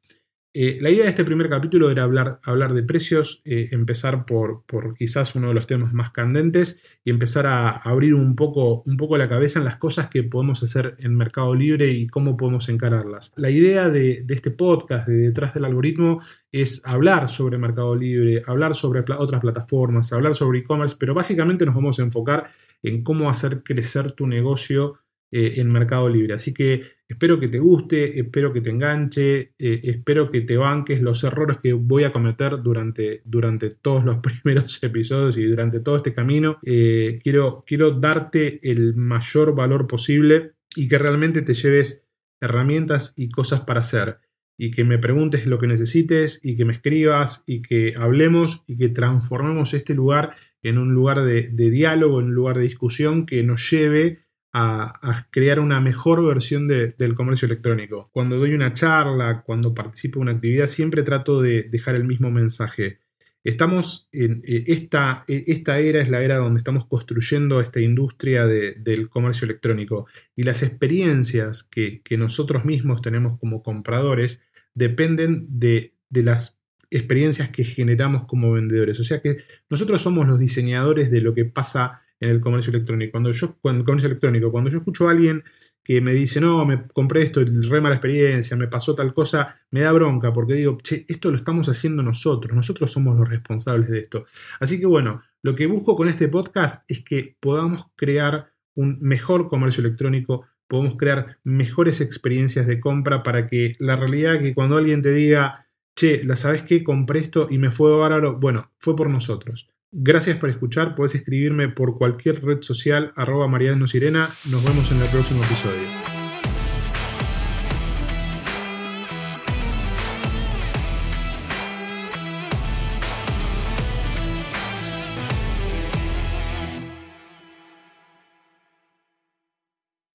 Eh, 0.56 0.78
la 0.80 0.88
idea 0.88 1.02
de 1.02 1.08
este 1.08 1.24
primer 1.24 1.48
capítulo 1.48 1.90
era 1.90 2.04
hablar, 2.04 2.38
hablar 2.44 2.74
de 2.74 2.84
precios, 2.84 3.42
eh, 3.44 3.70
empezar 3.72 4.24
por, 4.24 4.62
por, 4.66 4.94
quizás 4.94 5.34
uno 5.34 5.48
de 5.48 5.54
los 5.54 5.66
temas 5.66 5.92
más 5.92 6.10
candentes 6.10 6.80
y 7.04 7.10
empezar 7.10 7.48
a 7.48 7.70
abrir 7.70 8.14
un 8.14 8.36
poco, 8.36 8.84
un 8.86 8.96
poco 8.96 9.18
la 9.18 9.28
cabeza 9.28 9.58
en 9.58 9.64
las 9.64 9.78
cosas 9.78 10.06
que 10.06 10.22
podemos 10.22 10.62
hacer 10.62 10.94
en 11.00 11.16
Mercado 11.16 11.56
Libre 11.56 11.90
y 11.90 12.06
cómo 12.06 12.36
podemos 12.36 12.68
encararlas. 12.68 13.32
La 13.34 13.50
idea 13.50 13.90
de, 13.90 14.24
este 14.28 14.52
podcast, 14.52 15.08
de 15.08 15.16
detrás 15.16 15.54
del 15.54 15.64
algoritmo, 15.64 16.20
es 16.52 16.82
hablar 16.84 17.28
sobre 17.28 17.58
Mercado 17.58 17.96
Libre, 17.96 18.44
hablar 18.46 18.76
sobre 18.76 19.00
otras 19.00 19.40
plataformas, 19.40 20.12
hablar 20.12 20.36
sobre 20.36 20.60
e-commerce, 20.60 20.94
pero 20.96 21.14
básicamente 21.14 21.66
nos 21.66 21.74
vamos 21.74 21.98
a 21.98 22.02
enfocar 22.02 22.48
en 22.84 23.02
cómo 23.02 23.28
hacer 23.28 23.64
crecer 23.64 24.12
tu 24.12 24.28
negocio 24.28 25.00
eh, 25.36 25.60
en 25.60 25.68
Mercado 25.72 26.08
Libre. 26.08 26.34
Así 26.34 26.54
que 26.54 26.80
espero 27.08 27.40
que 27.40 27.48
te 27.48 27.58
guste, 27.58 28.20
espero 28.20 28.52
que 28.52 28.60
te 28.60 28.70
enganche, 28.70 29.52
eh, 29.58 29.80
espero 29.82 30.30
que 30.30 30.42
te 30.42 30.56
banques 30.56 31.02
los 31.02 31.24
errores 31.24 31.58
que 31.60 31.72
voy 31.72 32.04
a 32.04 32.12
cometer 32.12 32.62
durante, 32.62 33.20
durante 33.24 33.70
todos 33.70 34.04
los 34.04 34.18
primeros 34.22 34.80
episodios 34.80 35.36
y 35.36 35.42
durante 35.42 35.80
todo 35.80 35.96
este 35.96 36.14
camino. 36.14 36.60
Eh, 36.62 37.18
quiero, 37.20 37.64
quiero 37.66 37.98
darte 37.98 38.60
el 38.62 38.94
mayor 38.94 39.56
valor 39.56 39.88
posible 39.88 40.52
y 40.76 40.86
que 40.86 40.98
realmente 40.98 41.42
te 41.42 41.54
lleves 41.54 42.06
herramientas 42.40 43.12
y 43.16 43.28
cosas 43.28 43.62
para 43.62 43.80
hacer 43.80 44.18
y 44.56 44.70
que 44.70 44.84
me 44.84 44.98
preguntes 44.98 45.46
lo 45.46 45.58
que 45.58 45.66
necesites 45.66 46.38
y 46.44 46.56
que 46.56 46.64
me 46.64 46.74
escribas 46.74 47.42
y 47.44 47.60
que 47.60 47.94
hablemos 47.96 48.62
y 48.68 48.76
que 48.76 48.88
transformemos 48.88 49.74
este 49.74 49.94
lugar 49.94 50.36
en 50.62 50.78
un 50.78 50.94
lugar 50.94 51.24
de, 51.24 51.48
de 51.50 51.70
diálogo, 51.70 52.20
en 52.20 52.26
un 52.26 52.34
lugar 52.34 52.56
de 52.56 52.62
discusión 52.62 53.26
que 53.26 53.42
nos 53.42 53.68
lleve 53.68 54.20
a, 54.56 55.26
crear 55.30 55.58
una 55.58 55.80
mejor 55.80 56.24
versión 56.24 56.68
del 56.68 57.14
comercio 57.14 57.46
electrónico. 57.46 58.08
Cuando 58.12 58.38
doy 58.38 58.54
una 58.54 58.72
charla, 58.72 59.42
cuando 59.44 59.74
participo 59.74 60.18
en 60.18 60.22
una 60.22 60.32
actividad, 60.32 60.68
siempre 60.68 61.02
trato 61.02 61.42
de 61.42 61.64
dejar 61.64 61.96
el 61.96 62.04
mismo 62.04 62.30
mensaje. 62.30 63.00
Estamos 63.42 64.08
en 64.12 64.42
eh, 64.46 64.62
esta, 64.68 65.24
eh, 65.26 65.44
esta 65.48 65.80
era 65.80 66.00
es 66.00 66.08
la 66.08 66.22
era 66.22 66.36
donde 66.36 66.58
estamos 66.58 66.86
construyendo 66.86 67.60
esta 67.60 67.80
industria 67.80 68.46
del 68.46 69.08
comercio 69.10 69.44
electrónico 69.44 70.06
y 70.36 70.44
las 70.44 70.62
experiencias 70.62 71.64
que, 71.64 72.00
nosotros 72.16 72.64
mismos 72.64 73.02
tenemos 73.02 73.38
como 73.40 73.62
compradores 73.62 74.46
dependen 74.72 75.46
de, 75.48 75.94
de 76.08 76.22
las 76.22 76.60
experiencias 76.90 77.48
que 77.48 77.64
generamos 77.64 78.26
como 78.26 78.52
vendedores. 78.52 79.00
O 79.00 79.04
sea 79.04 79.20
que 79.20 79.38
nosotros 79.68 80.00
somos 80.00 80.28
los 80.28 80.38
diseñadores 80.38 81.10
de 81.10 81.20
lo 81.20 81.34
que 81.34 81.44
pasa 81.44 82.03
en 82.24 82.30
el 82.30 82.40
comercio 82.40 82.70
electrónico. 82.70 83.12
Cuando 83.12 83.30
yo, 83.30 83.56
cuando, 83.60 83.84
comercio 83.84 84.08
electrónico, 84.08 84.50
cuando 84.50 84.70
yo 84.70 84.78
escucho 84.78 85.08
a 85.08 85.12
alguien 85.12 85.44
que 85.84 86.00
me 86.00 86.14
dice, 86.14 86.40
no, 86.40 86.64
me 86.64 86.88
compré 86.88 87.22
esto, 87.22 87.42
re 87.44 87.80
mala 87.80 87.96
experiencia, 87.96 88.56
me 88.56 88.68
pasó 88.68 88.94
tal 88.94 89.12
cosa, 89.12 89.60
me 89.70 89.80
da 89.80 89.92
bronca 89.92 90.32
porque 90.32 90.54
digo, 90.54 90.78
che, 90.82 91.04
esto 91.08 91.30
lo 91.30 91.36
estamos 91.36 91.68
haciendo 91.68 92.02
nosotros, 92.02 92.56
nosotros 92.56 92.90
somos 92.90 93.18
los 93.18 93.28
responsables 93.28 93.90
de 93.90 93.98
esto. 93.98 94.26
Así 94.60 94.80
que 94.80 94.86
bueno, 94.86 95.22
lo 95.42 95.54
que 95.54 95.66
busco 95.66 95.94
con 95.94 96.08
este 96.08 96.28
podcast 96.28 96.90
es 96.90 97.04
que 97.04 97.36
podamos 97.38 97.86
crear 97.96 98.50
un 98.74 98.98
mejor 99.00 99.48
comercio 99.48 99.82
electrónico, 99.82 100.46
podamos 100.66 100.96
crear 100.96 101.38
mejores 101.44 102.00
experiencias 102.00 102.66
de 102.66 102.80
compra 102.80 103.22
para 103.22 103.46
que 103.46 103.76
la 103.78 103.96
realidad 103.96 104.40
que 104.40 104.54
cuando 104.54 104.78
alguien 104.78 105.02
te 105.02 105.12
diga, 105.12 105.66
che, 105.94 106.24
¿la 106.24 106.36
sabes 106.36 106.62
qué? 106.62 106.82
Compré 106.82 107.20
esto 107.20 107.46
y 107.50 107.58
me 107.58 107.70
fue 107.70 107.94
bárbaro, 107.94 108.38
bueno, 108.40 108.70
fue 108.78 108.96
por 108.96 109.10
nosotros. 109.10 109.68
Gracias 109.96 110.38
por 110.38 110.50
escuchar. 110.50 110.96
Puedes 110.96 111.14
escribirme 111.14 111.68
por 111.68 111.96
cualquier 111.96 112.44
red 112.44 112.62
social, 112.62 113.12
arroba 113.14 113.46
Mariano 113.46 113.86
Sirena. 113.86 114.28
Nos 114.50 114.64
vemos 114.64 114.90
en 114.90 115.00
el 115.00 115.08
próximo 115.08 115.42
episodio. 115.44 116.13